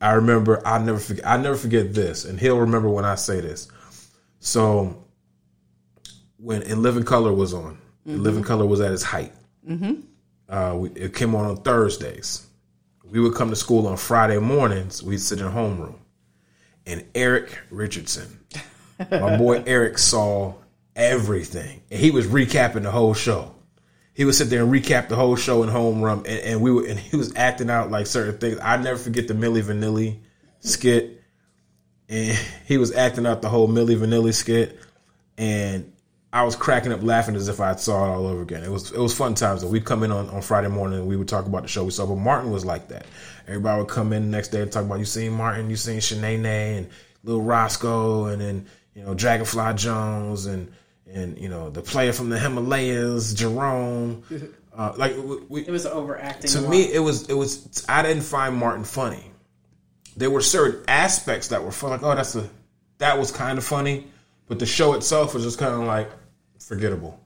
[0.00, 0.66] I remember.
[0.66, 1.24] I never forget.
[1.24, 3.68] I never forget this, and he'll remember when I say this.
[4.44, 5.02] So
[6.36, 9.32] when In Living Color was on, In Living Color was at its height.
[10.46, 12.46] Uh, we, it came on on Thursdays.
[13.02, 15.02] We would come to school on Friday mornings.
[15.02, 15.94] We'd sit in homeroom,
[16.84, 18.38] and Eric Richardson,
[19.10, 20.52] my boy Eric, saw
[20.94, 23.54] everything, and he was recapping the whole show.
[24.12, 26.86] He would sit there and recap the whole show in homeroom, and, and we were,
[26.86, 28.58] and he was acting out like certain things.
[28.62, 30.18] I never forget the Milli Vanilli
[30.60, 31.23] skit
[32.14, 34.78] and he was acting out the whole Milli Vanilli skit,
[35.36, 35.92] and
[36.32, 38.62] I was cracking up laughing as if I saw it all over again.
[38.62, 39.62] It was it was fun times.
[39.62, 39.68] Though.
[39.68, 41.90] We'd come in on, on Friday morning and we would talk about the show we
[41.90, 42.06] saw.
[42.06, 43.06] But Martin was like that.
[43.48, 45.98] Everybody would come in the next day and talk about you seen Martin, you seen
[45.98, 46.88] Shanae and
[47.24, 50.72] Little Roscoe, and then you know Dragonfly Jones and
[51.12, 54.22] and you know the player from the Himalayas, Jerome.
[54.76, 55.14] Uh, like
[55.48, 56.50] we, It was overacting.
[56.50, 57.86] to me, it was it was.
[57.88, 59.30] I didn't find Martin funny.
[60.16, 62.48] There were certain aspects that were fun, like oh, that's a
[62.98, 64.06] that was kind of funny,
[64.46, 66.10] but the show itself was just kind of like
[66.60, 67.18] forgettable.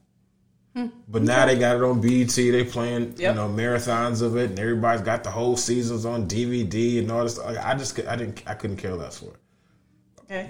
[0.75, 0.87] Hmm.
[1.07, 2.29] But now they got it on BET.
[2.29, 3.19] They playing Yep.
[3.19, 7.23] you know marathons of it, and everybody's got the whole seasons on DVD and all
[7.23, 7.37] this.
[7.37, 9.39] Like, I just I didn't I couldn't care less for it.
[10.21, 10.49] okay.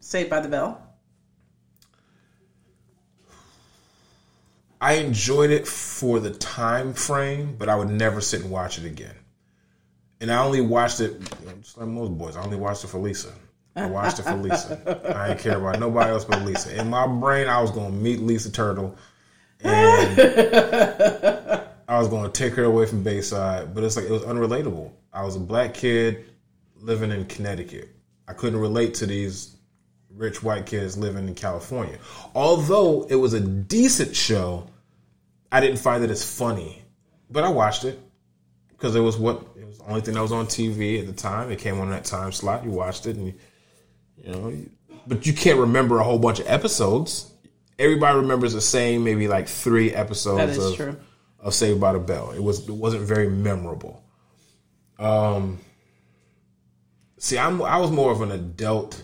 [0.00, 0.82] Saved by the Bell.
[4.80, 8.84] I enjoyed it for the time frame, but I would never sit and watch it
[8.84, 9.14] again.
[10.20, 11.20] And I only watched it,
[11.60, 12.36] just like most boys.
[12.36, 13.32] I only watched it for Lisa.
[13.76, 15.14] I watched it for Lisa.
[15.16, 16.76] I didn't care about nobody else but Lisa.
[16.78, 18.96] In my brain, I was going to meet Lisa Turtle,
[19.60, 20.20] and
[21.88, 23.74] I was going to take her away from Bayside.
[23.74, 24.90] But it's like it was unrelatable.
[25.12, 26.24] I was a black kid
[26.80, 27.88] living in Connecticut.
[28.26, 29.54] I couldn't relate to these
[30.10, 31.98] rich white kids living in California.
[32.34, 34.68] Although it was a decent show,
[35.52, 36.82] I didn't find it as funny.
[37.30, 38.00] But I watched it
[38.78, 41.12] because it was what it was the only thing that was on TV at the
[41.12, 41.50] time.
[41.50, 42.64] It came on that time slot.
[42.64, 43.34] You watched it, and you,
[44.16, 44.70] you know, you,
[45.06, 47.32] but you can't remember a whole bunch of episodes.
[47.78, 50.96] Everybody remembers the same, maybe like three episodes That is of, true.
[51.40, 52.30] of Saved by the Bell.
[52.32, 54.04] It was it wasn't very memorable.
[54.98, 55.58] Um,
[57.18, 59.02] see, I'm I was more of an adult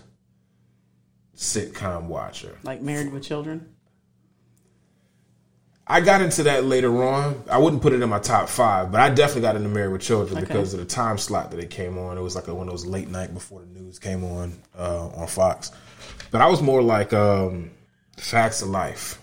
[1.37, 2.59] sitcom watcher.
[2.62, 3.74] Like Married with Children.
[5.87, 7.45] I got into that later on.
[7.51, 10.01] I wouldn't put it in my top five, but I definitely got into Married with
[10.01, 10.47] Children Okay.
[10.47, 12.16] because of the time slot that it came on.
[12.16, 15.09] It was like a, one of those late night before the news came on uh,
[15.09, 15.70] on Fox.
[16.30, 17.70] But I was more like um,
[18.16, 19.20] Facts of Life,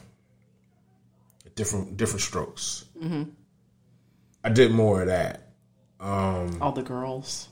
[1.56, 2.86] different different strokes.
[3.02, 3.24] Mm-hmm.
[4.44, 5.48] I did more of that.
[6.00, 7.48] Um, All the girls.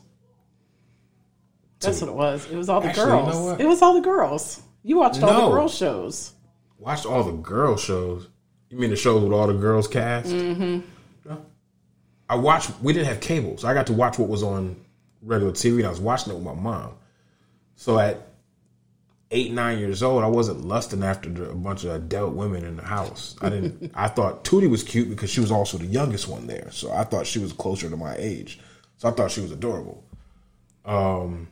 [1.80, 2.45] That's what it was.
[2.51, 3.34] It was all the Actually, you girls.
[3.36, 3.62] know what?
[3.62, 4.62] It was all the girls.
[4.84, 5.49] You watched all No.
[5.49, 6.34] the girl shows.
[6.78, 8.28] watched all the girl shows.
[8.70, 10.30] You mean the shows with all the girls cast?
[10.30, 10.80] Mm-hmm.
[11.30, 11.46] No.
[12.30, 12.72] I watched.
[12.82, 14.76] We didn't have cable, so I got to watch what was on
[15.22, 16.94] regular TV, and I was watching it with my mom.
[17.76, 18.28] So at
[19.32, 22.78] eight, nine years old, I wasn't lusting after the, a bunch of adult women in
[22.78, 23.36] the house.
[23.42, 23.92] I didn't.
[23.96, 27.04] I thought Tootie was cute because she was also the youngest one there, so I
[27.04, 28.60] thought she was closer to my age.
[28.98, 30.04] So I thought she was adorable.
[30.86, 31.48] Um,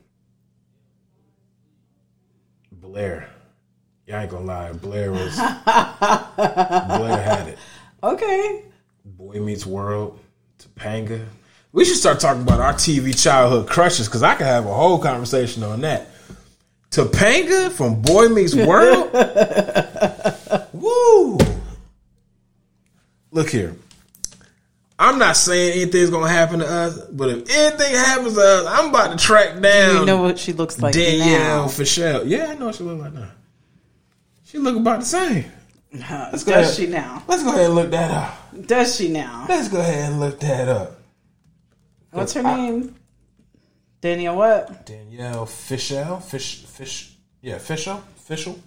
[2.72, 3.30] Blair.
[4.08, 4.72] Yeah, I ain't gonna lie.
[4.72, 7.58] Blair was Blair had it.
[8.02, 8.64] Okay.
[9.04, 10.18] Boy Meets World,
[10.60, 11.26] Topanga.
[11.74, 15.00] We should start talking about our TV childhood crushes because I could have a whole
[15.00, 16.08] conversation on that.
[16.90, 19.12] Topanga from Boy Meets World.
[20.74, 21.38] Woo!
[23.32, 23.76] Look here.
[25.00, 28.90] I'm not saying anything's gonna happen to us, but if anything happens to us, I'm
[28.90, 31.68] about to track down You know what she looks like Danielle now.
[31.68, 32.26] Fishel.
[32.26, 33.30] Yeah, I know what she look like now.
[34.48, 35.52] She look about the same.
[35.94, 36.74] Uh, go does ahead.
[36.74, 37.22] she now?
[37.28, 38.66] Let's go ahead and look that up.
[38.66, 39.46] Does she now?
[39.50, 41.02] Let's go ahead and look that up.
[42.12, 42.96] What's her name?
[44.00, 44.86] Danielle what?
[44.86, 46.22] Danielle Fishel.
[46.22, 48.02] Fish, fish, yeah, Fishel.
[48.16, 48.58] Fishel.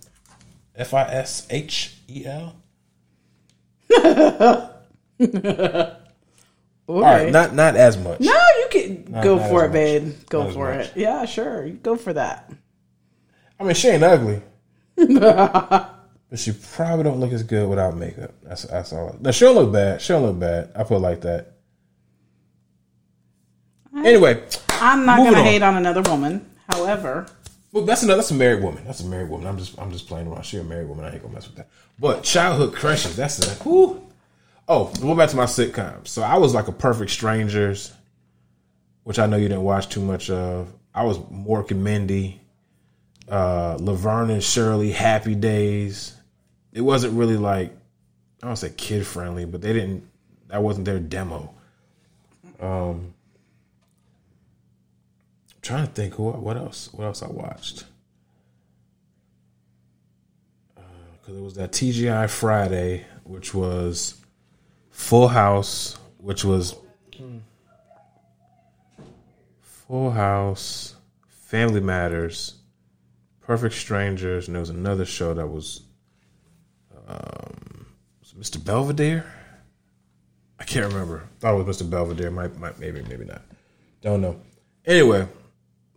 [0.74, 2.56] F I S H E L.
[6.88, 8.20] All right, not not as much.
[8.20, 10.12] no, you can go not for it, babe.
[10.28, 10.92] Go Not for it.
[10.94, 11.70] Yeah, sure.
[11.70, 12.52] Go for that.
[13.58, 14.42] I mean, she ain't ugly,
[15.08, 18.32] but she probably don't look as good without makeup.
[18.42, 19.16] That's that's all.
[19.20, 20.00] Now she don't look bad.
[20.00, 20.72] She don't look bad.
[20.76, 21.52] I put it like that.
[23.96, 25.44] Anyway, I'm not gonna on.
[25.44, 26.48] hate on another woman.
[26.68, 27.26] However,
[27.72, 28.18] well, that's another.
[28.18, 28.84] That's a married woman.
[28.84, 29.46] That's a married woman.
[29.46, 30.44] I'm just I'm just playing around.
[30.44, 31.04] She a married woman.
[31.04, 31.68] I ain't gonna mess with that.
[31.98, 33.16] But childhood crushes.
[33.16, 34.06] That's a whoo.
[34.68, 36.08] Oh, going back to my sitcoms.
[36.08, 37.92] So I was like a Perfect Strangers,
[39.04, 40.72] which I know you didn't watch too much of.
[40.94, 42.39] I was Mork and Mindy,
[43.30, 46.14] uh, Laverne and Shirley, Happy Days.
[46.72, 47.72] It wasn't really like
[48.42, 50.08] I don't say kid friendly, but they didn't.
[50.48, 51.54] That wasn't their demo.
[52.58, 53.14] Um,
[55.50, 57.84] I'm trying to think who what else what else I watched.
[60.74, 64.16] Because it was that TGI Friday, which was
[64.90, 66.74] Full House, which was
[69.60, 70.96] Full House,
[71.28, 72.59] Family Matters,
[73.50, 75.80] Perfect Strangers, and there was another show that was,
[77.08, 77.84] um,
[78.20, 78.64] was Mr.
[78.64, 79.26] Belvedere.
[80.60, 81.24] I can't remember.
[81.40, 81.90] Thought it was Mr.
[81.90, 82.30] Belvedere.
[82.30, 83.42] Might, might, maybe, maybe not.
[84.02, 84.40] Don't know.
[84.86, 85.26] Anyway,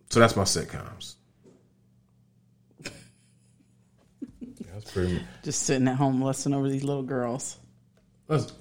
[0.10, 1.14] so that's my sitcoms.
[2.84, 2.89] Yeah,
[4.74, 5.24] that's Pretty much.
[5.43, 7.60] Just sitting at home listening over these little girls.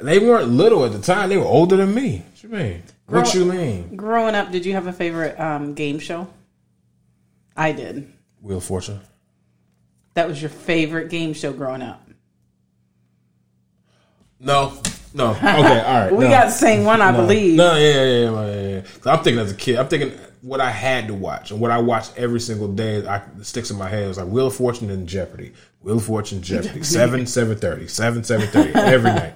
[0.02, 1.30] They weren't little at the time.
[1.30, 2.26] They were older than me.
[2.28, 2.82] What you mean?
[3.06, 3.96] what you mean?
[3.96, 6.28] Growing up, did you have a favorite um, game show?
[7.56, 8.12] I did.
[8.42, 9.00] Wheel of Fortune.
[10.14, 12.06] That was your favorite game show growing up.
[14.38, 14.76] No,
[15.14, 15.30] no.
[15.42, 16.12] Okay, all right.
[16.12, 16.30] We no.
[16.30, 17.18] got the same one, I No.
[17.18, 17.54] believe.
[17.56, 18.68] No, yeah, yeah, yeah, yeah,
[19.04, 19.76] yeah, I'm thinking as a kid.
[19.76, 23.06] I'm thinking what I had to watch and what I watched every single day.
[23.06, 24.02] I sticks in my head.
[24.04, 25.52] It was like Wheel of Fortune and Jeopardy.
[25.80, 26.82] Wheel of Fortune, Jeopardy.
[26.82, 27.86] seven, seven thirty.
[27.86, 29.34] Seven, seven thirty every night.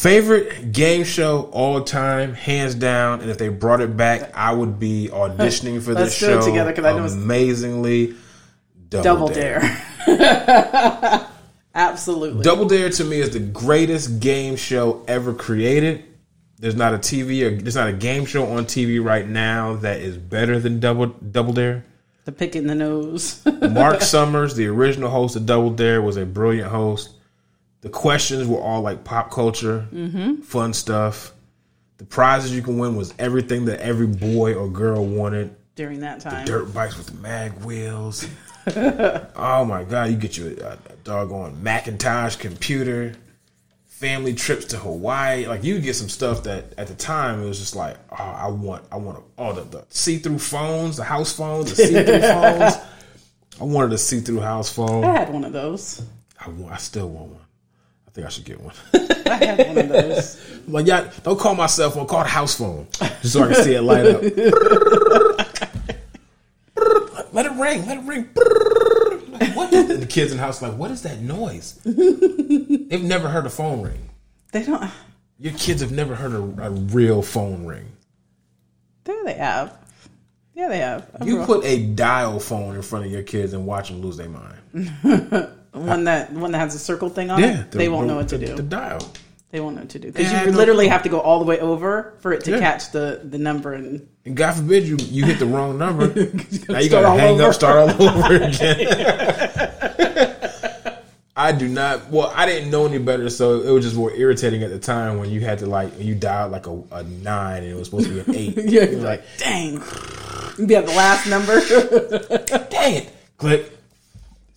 [0.00, 3.20] Favorite game show all time, hands down.
[3.20, 6.18] And if they brought it back, I would be auditioning for this show.
[6.18, 6.46] Let's this do it show.
[6.46, 8.14] together, 'cause I know it's- amazingly.
[8.88, 9.60] Double, Double Dare.
[10.06, 11.26] Dare.
[11.74, 12.42] Absolutely.
[12.42, 16.02] Double Dare to me is the greatest game show ever created.
[16.58, 20.00] There's not a TV or there's not a game show on TV right now that
[20.00, 21.84] is better than Double Double Dare.
[22.24, 23.40] the pick in the nose.
[23.70, 27.10] Mark Summers, the original host of Double Dare, was a brilliant host.
[27.82, 29.86] The questions were all like pop culture,
[30.44, 31.32] fun stuff.
[31.96, 35.54] The prizes you can win was everything that every boy or girl wanted.
[35.76, 36.46] During that time.
[36.46, 38.26] Dirt bikes with mag wheels.
[38.76, 43.14] oh my god, you get you a, uh, a doggone Macintosh computer.
[43.86, 47.58] Family trips to Hawaii, like you get some stuff that at the time it was
[47.58, 51.34] just like, oh, I want, I want all the, the see through phones, the house
[51.34, 52.76] phones, the see through phones.
[53.60, 55.04] I wanted a see through house phone.
[55.04, 56.02] I had one of those.
[56.38, 57.40] I, want, I still want one.
[58.10, 58.74] I think I should get one.
[59.26, 60.60] I have one of those.
[60.68, 62.88] like, yeah, don't call my cell phone, call it house phone,
[63.22, 64.20] just so I can see it light up.
[67.32, 68.28] let it ring, let it ring.
[69.28, 69.70] Like, what?
[69.70, 71.74] The kids in the house like, what is that noise?
[71.84, 74.10] They've never heard a phone ring.
[74.50, 74.90] They don't.
[75.38, 77.92] Your kids have never heard a, a real phone ring.
[79.04, 79.78] There they have.
[80.54, 81.08] Yeah, they have.
[81.20, 84.16] A You put a dial phone in front of your kids and watch them lose
[84.16, 84.56] their mind.
[85.72, 87.70] One that one that has a circle thing on Yeah, it.
[87.72, 88.54] They won't know what to the, do.
[88.56, 89.00] The dial.
[89.52, 91.44] They won't know what to do because you no- literally have to go all the
[91.44, 92.60] way over for it to Yeah.
[92.60, 96.06] catch the the number and And God forbid you you hit the wrong number.
[96.68, 97.44] now you gotta hang over.
[97.48, 100.36] up, start all over again.
[101.36, 102.10] I do not.
[102.10, 105.18] Well, I didn't know any better, so it was just more irritating at the time
[105.18, 108.08] when you had to like you dialed like a, a nine and it was supposed
[108.08, 108.56] to be an eight.
[108.70, 109.82] yeah, you're like, dang,
[110.58, 111.58] you be at the last number.
[112.68, 113.72] dang it, click.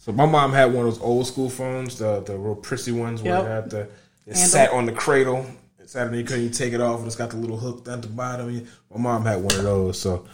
[0.03, 3.21] So my mom had one of those old school phones, the the real prissy ones
[3.21, 3.45] where Yep.
[3.45, 4.43] it had the it Handle.
[4.49, 5.45] sat on the cradle.
[5.79, 8.01] It sat on you couldn't take it off, and it's got the little hook at
[8.01, 8.67] the bottom.
[8.93, 10.25] My mom had one of those, so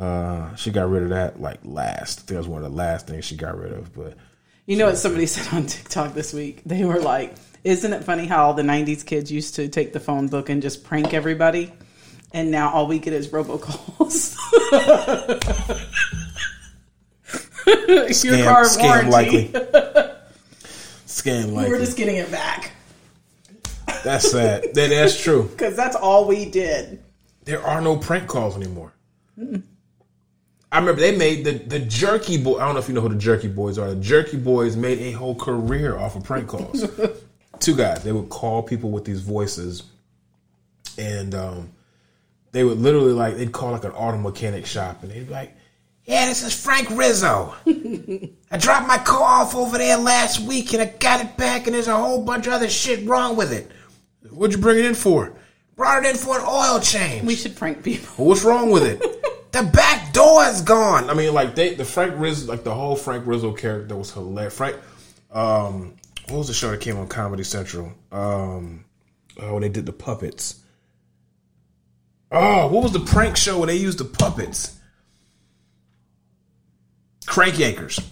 [0.00, 2.18] uh, she got rid of that like last.
[2.18, 3.94] I think that was one of the last things she got rid of.
[3.94, 4.16] But
[4.66, 6.62] You know what somebody said on TikTok this week?
[6.66, 10.00] They were like, "Isn't it funny how all the '90s kids used to take the
[10.00, 11.72] phone book and just prank everybody,
[12.32, 14.36] and now all we get is robocalls."
[17.66, 19.10] Your car scam warranty.
[19.10, 19.48] likely.
[21.06, 22.72] scam We're just getting it back
[24.02, 24.74] That's sad.
[24.74, 25.48] That, that's true.
[25.50, 27.02] because that's all we did.
[27.44, 28.92] There are no prank calls anymore.
[30.72, 32.58] I remember they made the the Jerky Boy.
[32.58, 33.90] I don't know if you know who the Jerky Boys are.
[33.90, 36.84] The Jerky Boys made a whole career off of prank calls.
[37.60, 38.02] Two guys.
[38.02, 39.82] They would call people with these voices,
[40.96, 41.72] and um,
[42.52, 45.54] they would literally like they'd call like an auto mechanic shop, and they'd be like,
[46.04, 47.54] "Yeah, this is Frank Rizzo.
[47.66, 51.74] I dropped my car off over there last week, and I got it back, and
[51.74, 53.70] there's a whole bunch of other shit wrong with it.
[54.30, 55.34] What'd you bring it in for?
[55.76, 57.24] Brought it in for an oil change.
[57.24, 58.26] We should prank people.
[58.26, 59.00] What's wrong with it?
[59.52, 61.08] the back door is gone.
[61.10, 64.56] I mean, like they, the Frank Rizzo, like the whole Frank Rizzo character was hilarious.
[64.56, 64.76] Frank,
[65.30, 65.96] um,
[66.28, 67.92] what was the show that came on Comedy Central?
[68.10, 68.84] Um,
[69.40, 70.60] oh, when they did the puppets.
[72.30, 74.78] Oh, what was the prank show where they used the puppets?
[77.26, 78.02] Crank Yankers.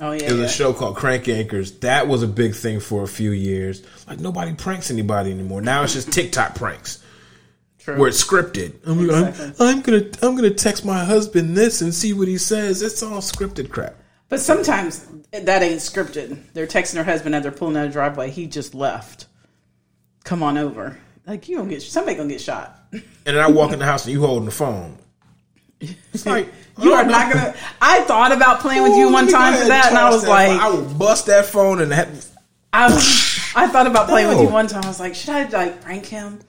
[0.00, 0.46] Oh yeah, It was yeah.
[0.46, 1.80] a show called Crank Yankers.
[1.80, 3.82] That was a big thing for a few years.
[4.08, 5.60] Like nobody pranks anybody anymore.
[5.60, 7.02] Now it's just TikTok pranks
[7.78, 7.96] True.
[7.98, 8.74] where it's scripted.
[8.86, 12.82] I'm, I'm- I'm gonna I'm gonna text my husband this and see what he says.
[12.82, 13.94] It's all scripted crap.
[14.28, 16.38] But sometimes that ain't scripted.
[16.54, 18.30] They're texting their husband as they're pulling out a driveway.
[18.30, 19.26] He just left.
[20.24, 20.98] Come on over.
[21.26, 22.80] Like you gonna get somebody gonna get shot.
[22.92, 24.98] And then I walk in the house and you holding the phone.
[26.12, 26.48] It's like
[26.80, 27.54] You I are don't gonna.
[27.80, 29.98] I thought about playing with you Ooh, one let me go time for that, and
[29.98, 30.60] I was that like.
[30.60, 31.92] I will bust that phone and
[32.72, 34.84] I, was, I thought about playing with you one time.
[34.84, 36.40] I was like, should I like prank him?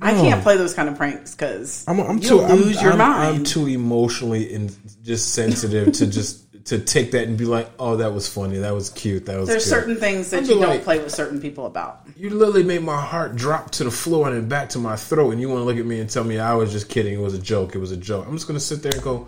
[0.00, 2.98] I can't play those kind of pranks because I'm, I'm too lose I'm, your I'm,
[2.98, 3.36] mind.
[3.38, 7.96] I'm too emotionally and just sensitive to just to take that and be like, oh,
[7.96, 9.48] that was funny, that was cute, that was.
[9.48, 9.74] There's cute.
[9.74, 12.06] certain things that you be don't play with certain people about.
[12.16, 15.30] You literally made my heart drop to the floor and then back to my throat,
[15.30, 17.14] and you want to look at me and tell me I was just kidding.
[17.14, 17.74] It was a joke.
[17.74, 18.26] It was a joke.
[18.26, 19.26] I'm just gonna sit there and go,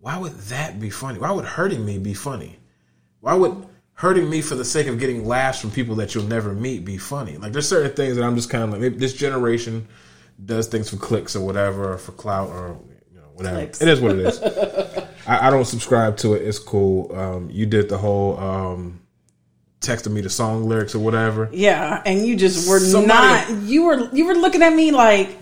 [0.00, 1.18] why would that be funny?
[1.18, 2.58] Why would hurting me be funny?
[3.20, 3.66] Why would
[3.96, 6.98] hurting me for the sake of getting laughs from people that you'll never meet be
[6.98, 7.36] funny.
[7.38, 9.88] Like there's certain things that I'm just kind of like maybe this generation
[10.44, 12.78] does things for clicks or whatever, or for clout or
[13.10, 13.56] you know whatever.
[13.56, 13.80] Clicks.
[13.80, 14.38] It is what it is.
[15.26, 16.42] I, I don't subscribe to it.
[16.42, 17.14] It's cool.
[17.16, 19.00] Um, you did the whole um,
[19.80, 21.48] texting me the song lyrics or whatever.
[21.52, 23.62] Yeah, and you just were Somebody- not.
[23.62, 25.36] You were you were looking at me like,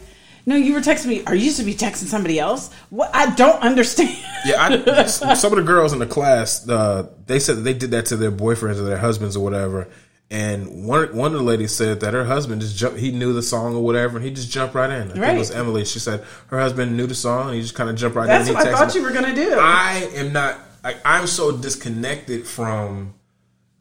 [0.46, 1.24] no, you were texting me.
[1.24, 2.72] Are you used to be texting somebody else?
[2.90, 3.10] What?
[3.14, 4.16] I don't understand.
[4.44, 4.56] Yeah,
[4.86, 8.06] I, some of the girls in the class, uh, they said that they did that
[8.06, 9.88] to their boyfriends or their husbands or whatever.
[10.34, 12.98] And one one of the ladies said that her husband just jumped.
[12.98, 15.02] He knew the song or whatever, and he just jumped right in.
[15.02, 15.36] I think Right.
[15.36, 15.84] it was Emily.
[15.84, 18.48] She said her husband knew the song, and he just kind of jumped right That's
[18.48, 18.54] in.
[18.54, 19.00] That's what I thought me.
[19.00, 19.54] you were gonna do.
[19.60, 20.58] I am not.
[20.82, 23.14] Like, I'm so disconnected from.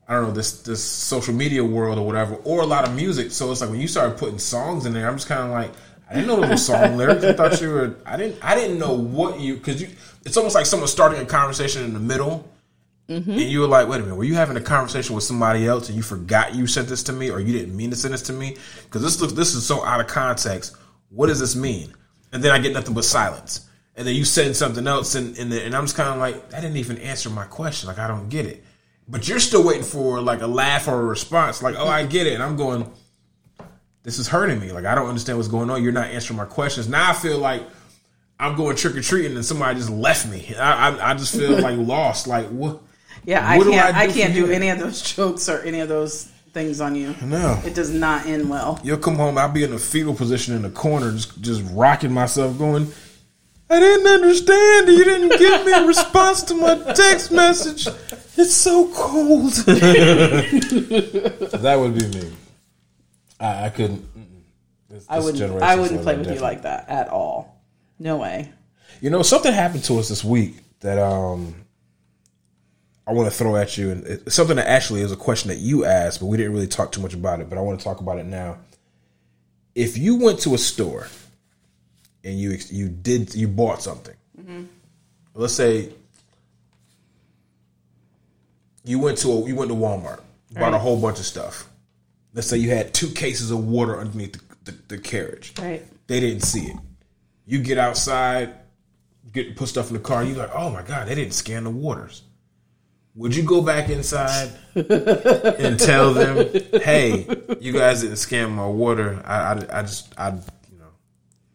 [0.07, 3.31] I don't know this this social media world or whatever, or a lot of music.
[3.31, 5.71] So it's like when you started putting songs in there, I'm just kind of like,
[6.07, 7.23] I didn't know there was song lyrics.
[7.23, 7.95] I thought you were.
[8.05, 8.37] I didn't.
[8.43, 9.87] I didn't know what you because you.
[10.23, 12.47] It's almost like someone starting a conversation in the middle,
[13.09, 13.31] Mm-hmm.
[13.31, 15.89] and you were like, wait a minute, were you having a conversation with somebody else
[15.89, 18.21] and you forgot you sent this to me, or you didn't mean to send this
[18.23, 18.55] to me?
[18.85, 20.77] Because this looks this is so out of context.
[21.09, 21.93] What does this mean?
[22.31, 23.69] And then I get nothing but silence.
[23.95, 26.49] And then you send something else, and and, then, and I'm just kind of like,
[26.49, 27.87] that didn't even answer my question.
[27.87, 28.63] Like I don't get it.
[29.07, 31.61] But you're still waiting for like a laugh or a response.
[31.61, 32.33] Like, oh, I get it.
[32.33, 32.89] And I'm going,
[34.03, 34.71] this is hurting me.
[34.71, 35.83] Like I don't understand what's going on.
[35.83, 36.87] You're not answering my questions.
[36.87, 37.63] Now I feel like
[38.39, 40.55] I'm going trick or treating, and somebody just left me.
[40.55, 42.27] I I, I just feel like lost.
[42.27, 42.81] Like what?
[43.25, 43.95] Yeah, I what do can't.
[43.95, 46.95] I I, do can't do any of those jokes or any of those things on
[46.95, 47.15] you.
[47.23, 47.59] No.
[47.65, 48.79] It does not end well.
[48.83, 49.37] You'll come home.
[49.37, 52.91] I'll be in a fetal position in the corner, just just rocking myself, going.
[53.69, 54.87] I didn't understand.
[54.87, 57.87] You didn't give me a response to my text message.
[58.37, 59.51] It's so cold.
[61.61, 62.31] that would be me.
[63.39, 64.05] I, I couldn't.
[64.89, 65.61] This- I wouldn't.
[65.61, 67.63] I wouldn't play little with you like that at all.
[67.99, 68.51] No way.
[69.01, 71.55] You know, something happened to us this week that um
[73.05, 75.57] I want to throw at you, and it's something that actually is a question that
[75.57, 77.49] you asked, but we didn't really talk too much about it.
[77.49, 78.57] But I want to talk about it now.
[79.75, 81.07] If you went to a store
[82.23, 84.63] and you you did you bought something, mm-hmm.
[85.33, 85.89] let's say
[88.85, 91.67] you went to a, you went to Walmart, bought a whole bunch of stuff.
[92.33, 95.53] Let's say you had two cases of water underneath the, the, the carriage.
[95.59, 95.85] Right.
[96.07, 96.77] They didn't see it.
[97.45, 98.53] You get outside,
[99.31, 100.23] get put stuff in the car.
[100.23, 102.23] You like, oh my god, they didn't scan the waters.
[103.15, 106.49] Would you go back inside and tell them,
[106.81, 107.27] hey,
[107.59, 109.21] you guys didn't scan my water.
[109.23, 110.29] I, I, I just, I,
[110.71, 110.87] you know,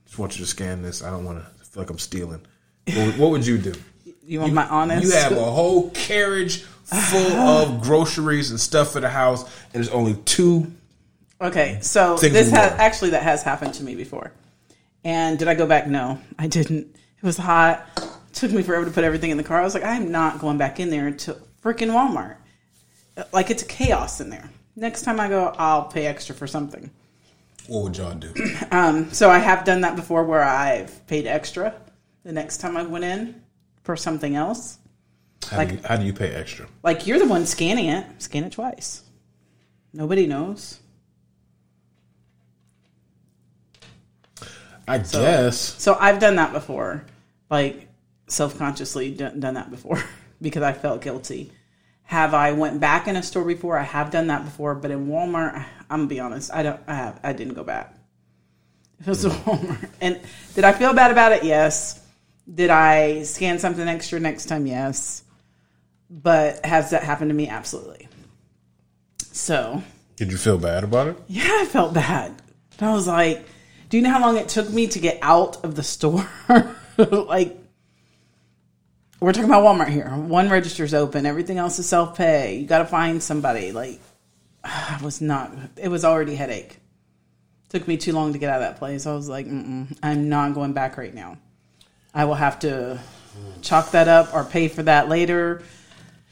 [0.07, 1.03] just want you to scan this.
[1.03, 2.41] I don't want to feel like I'm stealing.
[2.87, 3.75] What, would- what would you do?
[4.25, 5.05] You want my honest?
[5.05, 9.89] You have a whole carriage full of groceries and stuff for the house, and there's
[9.89, 10.71] only two.
[11.41, 14.33] Okay, so this has actually that has happened to me before.
[15.05, 15.87] And did I go back?
[15.87, 16.95] No, I didn't.
[17.17, 17.87] It was hot.
[17.97, 19.61] It took me forever to put everything in the car.
[19.61, 22.37] I was like, I'm not going back in there to freaking Walmart.
[23.33, 24.51] Like it's chaos in there.
[24.77, 26.91] Next time I go, I'll pay extra for something.
[27.67, 28.33] What would y'all do?
[28.71, 31.75] Um, so I have done that before where I've paid extra
[32.23, 33.43] the next time I went in
[33.83, 34.79] for something else.
[35.51, 36.67] How, do, you, how do you pay extra?
[36.83, 38.07] Like you're the one scanning it.
[38.19, 39.03] Scan it twice.
[39.93, 40.81] Nobody knows.
[44.87, 45.59] I guess.
[45.59, 47.05] So I've done that before,
[47.51, 47.89] like
[48.27, 50.03] self consciously done, done that before
[50.41, 51.53] because I felt guilty.
[52.05, 53.79] Have I went back in a store before?
[53.79, 55.55] I have done that before, but in Walmart,
[55.91, 56.81] I'm gonna be honest, I don't.
[56.87, 57.21] I have.
[57.23, 57.95] I didn't go back.
[59.01, 59.37] It was a mm.
[59.45, 60.21] Walmart, and
[60.55, 61.45] did I feel bad about it?
[61.45, 62.01] Yes.
[62.53, 64.67] Did I scan something extra next time?
[64.67, 65.23] Yes.
[66.09, 67.49] But has that happened to me?
[67.49, 68.09] Absolutely.
[69.19, 69.83] So
[70.17, 71.19] Did you feel bad about it?
[71.29, 72.41] yeah, I felt bad.
[72.81, 73.45] I was like,
[73.89, 76.29] do you know how long it took me to get out of the store?
[76.97, 77.59] like,
[79.21, 80.09] we're talking about Walmart here.
[80.09, 82.57] One register's open, everything else is self pay.
[82.57, 83.73] You got to find somebody.
[83.73, 84.01] Like,
[84.65, 86.79] I was not, it was already headache.
[87.71, 89.07] Took me too long to get out of that place.
[89.07, 91.37] I was like, I'm not going back right now.
[92.15, 92.99] I will have to
[93.61, 95.63] chalk that up or pay for that later.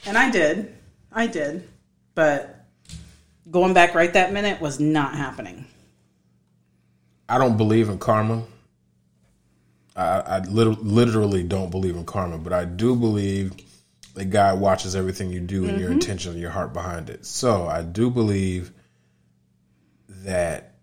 [0.07, 0.75] And I did.
[1.13, 1.69] I did.
[2.15, 2.65] But
[3.51, 5.67] going back right that minute was not happening.
[7.29, 8.45] I don't believe in karma.
[9.97, 13.55] I, I lit- literally don't believe in karma, but I do believe
[14.15, 15.95] that God watches everything you do and your mm-hmm.
[15.95, 17.25] intention and your heart behind it.
[17.27, 18.73] So I do believe
[20.09, 20.75] that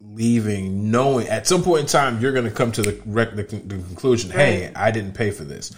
[0.00, 3.42] leaving, knowing at some point in time you're going to come to the, rec- the,
[3.42, 5.74] the conclusion, hey, I didn't pay for this.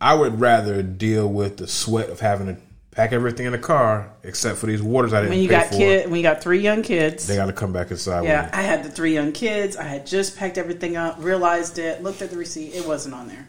[0.00, 2.60] I would rather deal with the sweat of having to
[3.00, 5.76] pack everything in the car, except for these waters I didn't When you got for.
[5.76, 7.26] kid, when you got three young kids.
[7.26, 8.24] They got to come back inside.
[8.24, 9.76] yeah, I had the three young kids.
[9.76, 12.74] I had just packed everything up, realized it, looked at the receipt.
[12.74, 13.48] It wasn't on there.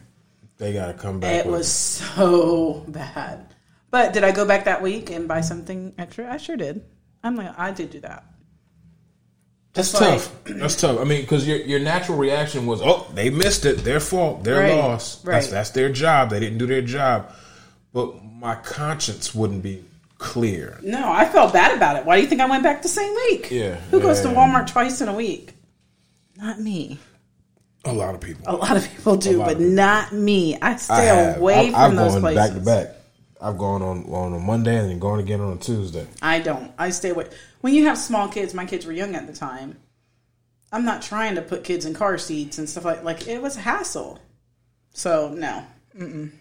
[0.57, 1.45] They got to come back.
[1.45, 3.53] It was so bad.
[3.89, 6.31] But did I go back that week and buy something extra?
[6.31, 6.85] I sure did.
[7.23, 8.23] I'm like, I did do that.
[9.73, 10.43] That's like- tough.
[10.45, 10.97] That's tough.
[10.99, 13.83] I mean, because your your natural reaction was, "Oh, they missed it.
[13.85, 14.43] Their fault.
[14.43, 15.17] Their Right, loss.
[15.23, 16.29] That's that's their job.
[16.29, 17.31] They didn't do their job."
[17.93, 19.85] But my conscience wouldn't be
[20.17, 20.79] clear.
[20.81, 22.05] No, I felt bad about it.
[22.05, 23.49] Why do you think I went back the same week?
[23.51, 24.29] Yeah, Who goes to.
[24.29, 25.53] Walmart twice in a week?
[26.37, 26.97] Not me.
[27.85, 28.43] A lot of people.
[28.47, 29.63] A lot of people do, but people.
[29.65, 30.55] not me.
[30.59, 31.37] I I stay have.
[31.37, 32.49] away I've, from I've those gone places.
[32.49, 32.95] back to back.
[33.39, 36.07] I've gone on on a Monday and then gone again on a Tuesday.
[36.21, 36.71] I don't.
[36.77, 37.27] I stay away.
[37.61, 39.77] When you have small kids, my kids were young at the time.
[40.71, 43.57] I'm not trying to put kids in car seats and stuff like like it was
[43.57, 44.19] a hassle.
[44.93, 45.65] So no.
[45.97, 46.31] Mm-mm.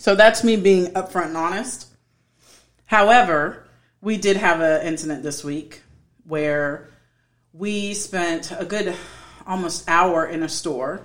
[0.00, 1.86] So that's me being upfront and honest.
[2.86, 3.64] However,
[4.00, 5.82] we did have an incident this week
[6.24, 6.88] where
[7.52, 8.96] we spent a good
[9.46, 11.02] almost hour in a store.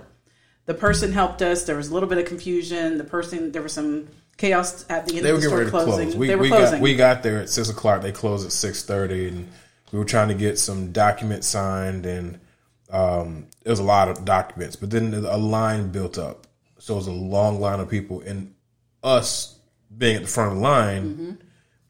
[0.64, 1.64] The person helped us.
[1.64, 2.96] There was a little bit of confusion.
[2.96, 6.06] The person there was some chaos at the end They of the store closing.
[6.06, 6.16] close.
[6.16, 6.78] We, they were we closing.
[6.78, 8.00] got we got there at six o'clock.
[8.00, 9.46] They closed at six thirty, and
[9.92, 12.40] we were trying to get some documents signed, and
[12.88, 14.74] um, it was a lot of documents.
[14.74, 16.46] But then a line built up,
[16.78, 18.54] so it was a long line of people, and
[19.02, 19.58] us
[19.96, 21.30] being at the front of the line, Mm-hmm.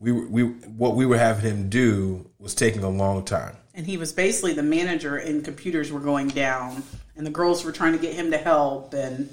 [0.01, 3.57] we we what we were having him do was taking a long time.
[3.75, 6.83] and he was basically the manager and computers were going down
[7.17, 9.29] and the girls were trying to get him to help and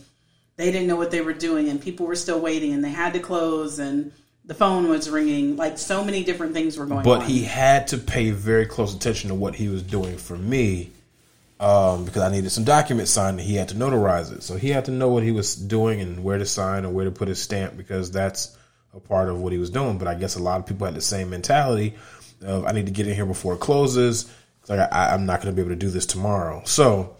[0.56, 3.14] they didn't know what they were doing and people were still waiting and they had
[3.14, 4.12] to close and
[4.46, 7.88] the phone was ringing like so many different things were going But on he had
[7.90, 10.92] to pay very close attention to what he was doing for me
[11.64, 14.44] um, because I needed some documents signed and he had to notarize it.
[14.44, 17.06] So he had to know what he was doing and where to sign and where
[17.06, 18.58] to put his stamp because that's
[18.94, 19.98] a part of what he was doing.
[19.98, 21.96] But I guess a lot of people had the same mentality
[22.42, 24.30] of I need to get in here before it closes.
[24.68, 26.64] Like I, I'm not going to be able to do this tomorrow.
[26.66, 27.16] So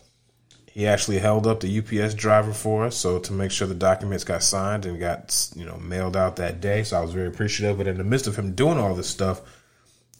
[0.70, 4.26] he actually held up the UPS driver for us, so to make sure the documents
[4.26, 6.84] got signed and got you know mailed out that day.
[6.84, 7.78] So I was very appreciative.
[7.78, 9.42] But in the midst of him doing all this stuff,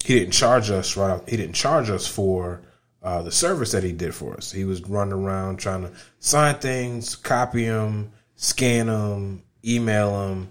[0.02, 1.22] he didn't charge us right.
[1.28, 2.62] He didn't charge us for
[3.04, 4.52] uh, the service that he did for us.
[4.52, 10.50] He was running around trying to sign things, copy them, scan them, email them,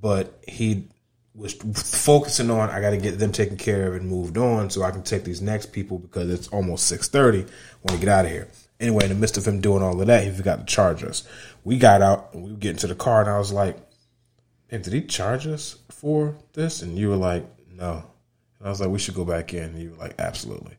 [0.00, 0.88] but he
[1.34, 4.82] was focusing on I got to get them taken care of and moved on so
[4.82, 7.46] I can take these next people because it's almost six thirty
[7.82, 8.48] when we get out of here.
[8.80, 11.26] Anyway, in the midst of him doing all of that, he forgot to charge us.
[11.64, 13.76] We got out and we were getting to the car, and I was like,
[14.66, 18.04] "Hey, did he charge us for this?" And you were like, "No."
[18.58, 20.77] And I was like, "We should go back in." And you were like, "Absolutely."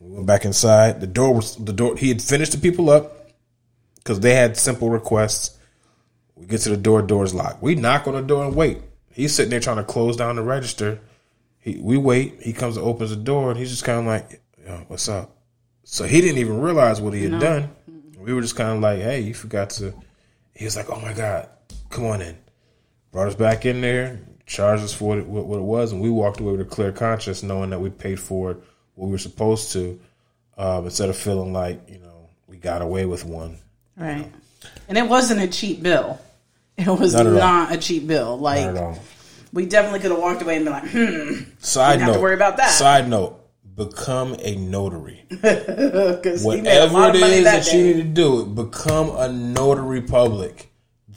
[0.00, 1.00] We went back inside.
[1.00, 1.96] The door was the door.
[1.96, 3.28] He had finished the people up
[3.96, 5.58] because they had simple requests.
[6.34, 7.62] We get to the door, door's locked.
[7.62, 8.78] We knock on the door and wait.
[9.12, 11.00] He's sitting there trying to close down the register.
[11.58, 12.40] He, we wait.
[12.40, 15.36] He comes and opens the door, and he's just kind of like, Yo, "What's up?"
[15.84, 17.70] So he didn't even realize what he had done.
[18.18, 19.92] We were just kind of like, "Hey, you forgot to."
[20.54, 21.50] He was like, "Oh my god,
[21.90, 22.38] come on in."
[23.12, 26.00] Brought us back in there, charged us for what it, what what it was, and
[26.00, 28.62] we walked away with a clear conscience, knowing that we paid for it
[28.94, 29.98] what we were supposed to,
[30.58, 33.56] uh, instead of feeling like you know we got away with one.
[33.96, 34.30] right
[34.88, 36.20] and it wasn't a cheap bill
[36.76, 38.98] it was Not not, a cheap bill like Not at all.
[39.52, 42.14] we definitely could have walked away and been like hmm Side note.
[42.14, 42.70] to worry about that.
[42.70, 43.36] Side note:
[43.76, 45.24] become a notary.
[45.40, 50.70] Whatever it is that, that you need to do, it, become a notary public.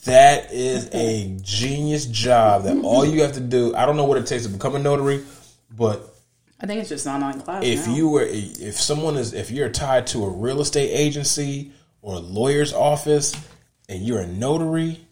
[0.06, 2.64] That is a genius job.
[2.64, 3.74] That all you have to do.
[3.76, 5.24] I don't know what it takes to become a notary,
[5.76, 6.13] but
[6.64, 7.96] i think it's just an online class if now.
[7.96, 11.72] you were if someone is if you're tied to a real estate agency
[12.02, 13.36] or a lawyer's office
[13.90, 15.06] and you're a notary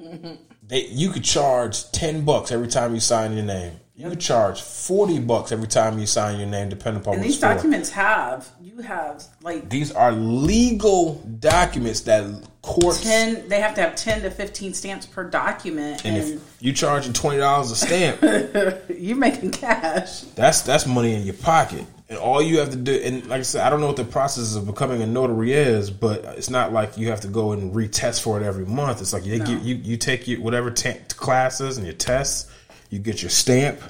[0.00, 0.34] mm-hmm.
[0.62, 5.20] they you could charge 10 bucks every time you sign your name you charge 40
[5.20, 7.54] bucks every time you sign your name depending upon and these store.
[7.54, 12.24] documents have you have like these are legal documents that
[12.62, 16.56] courts 10 they have to have 10 to 15 stamps per document and and, if
[16.60, 22.18] you charging $20 a stamp you're making cash That's that's money in your pocket, and
[22.18, 22.92] all you have to do.
[22.92, 25.90] And like I said, I don't know what the process of becoming a notary is,
[25.90, 29.00] but it's not like you have to go and retest for it every month.
[29.00, 32.50] It's like you give, you, you take your whatever t- classes and your tests,
[32.90, 33.80] you get your stamp,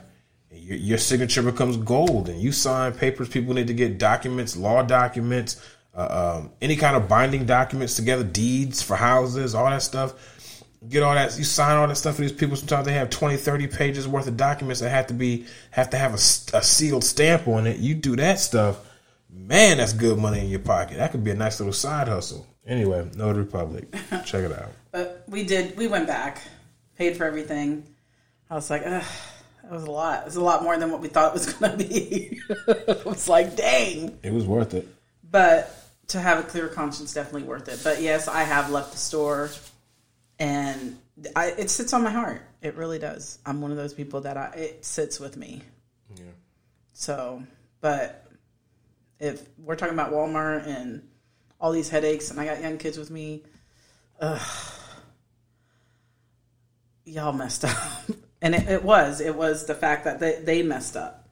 [0.51, 3.29] your, your signature becomes gold, and you sign papers.
[3.29, 5.61] People need to get documents, law documents,
[5.95, 10.15] uh, um, any kind of binding documents together, deeds for houses, all that stuff.
[10.89, 12.57] Get all that you sign all that stuff for these people.
[12.57, 15.99] Sometimes they have 20 30 pages worth of documents that have to be have to
[15.99, 17.79] have a sealed stamp on it.
[17.79, 18.79] You do that stuff
[19.33, 20.97] man that's good money in your pocket.
[20.97, 22.47] That could be a nice little side hustle.
[22.67, 23.93] Anyway notary public
[24.25, 24.71] check it out.
[24.93, 26.43] But we did we went back
[26.97, 27.87] paid for everything
[28.51, 29.03] i was like Ugh,
[29.63, 31.53] that was a lot it was a lot more than what we thought it was
[31.55, 34.87] going to be it was like dang it was worth it
[35.31, 35.75] but
[36.09, 39.49] to have a clear conscience definitely worth it but yes i have left the store
[40.39, 40.97] and
[41.37, 43.39] I, it sits on my heart It really does.
[43.45, 45.61] I'm one of those people that I, it sits with me.
[46.17, 46.25] Yeah.
[46.95, 47.43] So,
[47.83, 48.27] but
[49.19, 51.07] if we're talking about Walmart and
[51.61, 53.43] all these headaches, and I got young kids with me,
[54.19, 54.41] ugh,
[57.05, 57.77] y'all messed up.
[58.43, 61.29] And it, it was, it was the fact that they, they messed up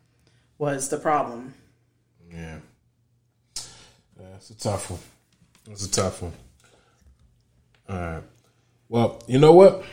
[0.59, 1.55] was the problem.
[2.31, 2.59] Yeah.
[4.19, 4.27] yeah.
[4.37, 5.01] It's a tough one.
[5.71, 6.33] It's a tough one.
[7.89, 8.23] All right.
[8.89, 9.85] Well, you know what?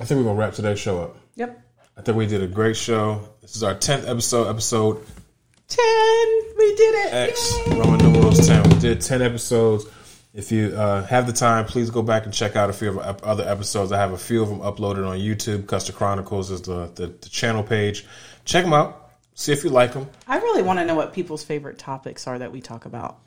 [0.00, 1.16] I think we're gonna wrap today's show up.
[1.36, 1.60] Yep.
[1.96, 3.28] I think we did a great show.
[3.40, 4.48] This is our tenth episode.
[4.48, 5.04] Episode
[5.68, 5.84] 10.
[6.58, 7.14] We did it.
[7.14, 7.78] X Yay.
[7.78, 8.62] Roman numerals ten.
[8.68, 9.86] We did ten episodes.
[10.34, 12.98] If you uh, have the time, please go back and check out a few of
[12.98, 13.92] our other episodes.
[13.92, 15.66] I have a few of them uploaded on YouTube.
[15.66, 18.06] Custer Chronicles is the, the, the channel page.
[18.46, 19.10] Check them out.
[19.34, 20.08] See if you like them.
[20.26, 23.18] I really want to know what people's favorite topics are that we talk about.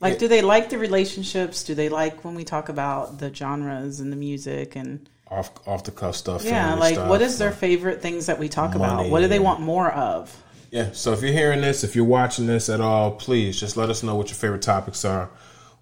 [0.00, 1.64] Like, do they like the relationships?
[1.64, 5.84] Do they like when we talk about the genres and the music and Off off
[5.84, 6.44] the cuff stuff.
[6.44, 7.08] yeah, like stuff.
[7.08, 9.08] what is their favorite things that we talk about?
[9.08, 10.36] What do they want more of?
[10.70, 13.88] Yeah, so if you're hearing this, if you're watching this at all, please just let
[13.88, 15.30] us know what your favorite topics are,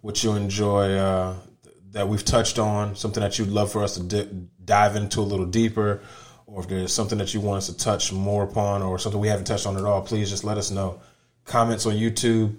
[0.03, 1.35] what you enjoy uh,
[1.93, 5.23] that we've touched on, something that you'd love for us to di- dive into a
[5.23, 6.03] little deeper,
[6.47, 9.29] or if there's something that you want us to touch more upon, or something we
[9.29, 11.01] haven't touched on at all, please just let us know.
[11.45, 12.57] Comments on YouTube,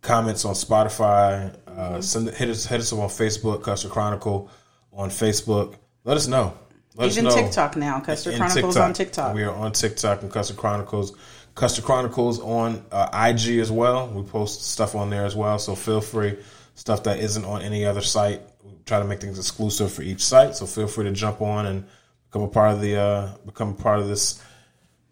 [0.00, 4.50] comments on Spotify, uh, send hit us hit us up on Facebook, Custer Chronicle
[4.92, 5.76] on Facebook.
[6.04, 6.54] Let us know.
[6.96, 7.42] Let Even us know.
[7.42, 9.34] TikTok now, Custer Chronicles on TikTok.
[9.34, 11.14] We are on TikTok and Custer Chronicles.
[11.54, 14.08] Custer Chronicles on uh, IG as well.
[14.08, 16.36] We post stuff on there as well, so feel free.
[16.78, 18.40] Stuff that isn't on any other site.
[18.62, 21.66] We try to make things exclusive for each site, so feel free to jump on
[21.66, 21.84] and
[22.30, 24.42] become a part of the uh, become a part of this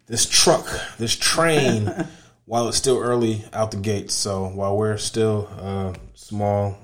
[0.07, 0.65] this truck,
[0.97, 1.93] this train.
[2.47, 6.77] while it's still early out the gate, so while we're still uh, small,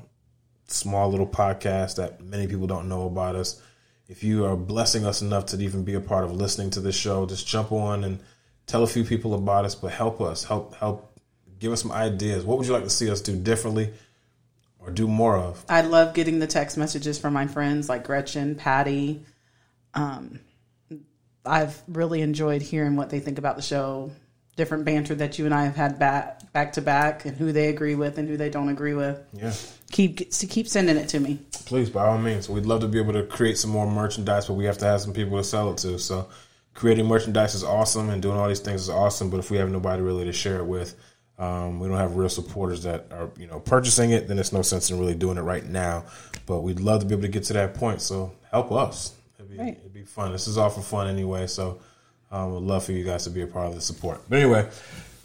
[0.67, 3.61] small little podcast that many people don't know about us.
[4.09, 6.97] If you are blessing us enough to even be a part of listening to this
[6.97, 8.19] show, just jump on and
[8.67, 9.73] tell a few people about us.
[9.73, 11.17] But help us, help help,
[11.59, 12.43] give us some ideas.
[12.43, 13.93] What would you like to see us do differently
[14.85, 15.63] or do more of?
[15.69, 19.23] I love getting the text messages from my friends like Gretchen, Patty.
[19.93, 20.39] Um,
[21.45, 24.11] I've really enjoyed hearing what they think about the show,
[24.55, 27.69] different banter that you and I have had back back to back, and who they
[27.69, 29.19] agree with and who they don't agree with.
[29.33, 29.53] Yeah,
[29.91, 31.39] Keep keep sending it to me.
[31.65, 32.49] please, by all means.
[32.49, 35.01] We'd love to be able to create some more merchandise, but we have to have
[35.01, 35.99] some people to sell it to.
[35.99, 36.29] So,
[36.73, 39.29] creating merchandise is awesome, and doing all these things is awesome.
[39.29, 40.95] But if we have nobody really to share it with,
[41.39, 44.61] um, we don't have real supporters that are you know purchasing it, then it's no
[44.61, 46.05] sense in really doing it right now.
[46.45, 48.01] But we'd love to be able to get to that point.
[48.01, 49.13] So help us.
[49.39, 49.77] It'd be, Right.
[49.79, 50.31] it'd be fun.
[50.31, 51.47] This is all for fun anyway.
[51.47, 51.79] So
[52.31, 54.21] um, would love for you guys to be a part of the support.
[54.29, 54.67] But anyway,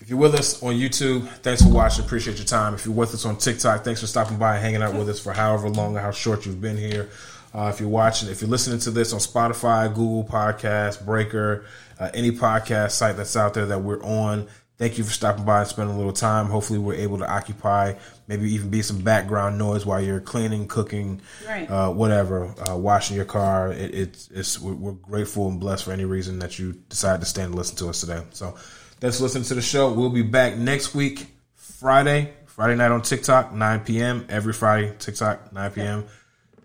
[0.01, 2.05] if you're with us on YouTube, thanks for watching.
[2.05, 2.74] Appreciate your time.
[2.74, 5.18] If you're with us on TikTok, thanks for stopping by and hanging out with us
[5.20, 7.09] for however long or how short you've been here.
[7.55, 11.64] Uh, if you're watching, if you're listening to this on Spotify, Google Podcast, Breaker,
[11.98, 14.47] uh, any podcast site that's out there that we're on,
[14.78, 16.46] thank you for stopping by and spending a little time.
[16.46, 17.94] Hopefully, we're able to occupy,
[18.26, 21.68] maybe even be some background noise while you're cleaning, cooking, Right.
[21.70, 23.72] uh, whatever, uh, washing your car.
[23.72, 27.46] It, it's it's we're, grateful and blessed for any reason that you decide to stand
[27.46, 28.22] and listen to us today.
[28.30, 28.52] So
[29.00, 29.92] thanks for listening to the show.
[29.92, 34.26] We'll be back next week, Friday, Friday night on TikTok, 9 p.m.
[34.28, 36.05] Every Friday, TikTok, 9 p.m.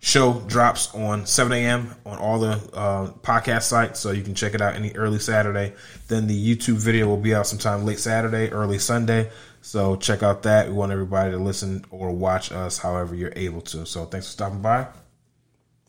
[0.04, 1.96] Show drops on 7 a.m.
[2.06, 5.72] on all the uh, podcast sites, so you can check it out any early Saturday.
[6.10, 9.32] Then the YouTube video will be out sometime late Saturday, early Sunday.
[9.62, 10.68] So check out that.
[10.68, 13.86] We want everybody to listen or watch us however you're able to.
[13.86, 14.88] So thanks for stopping by.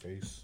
[0.00, 0.43] Peace.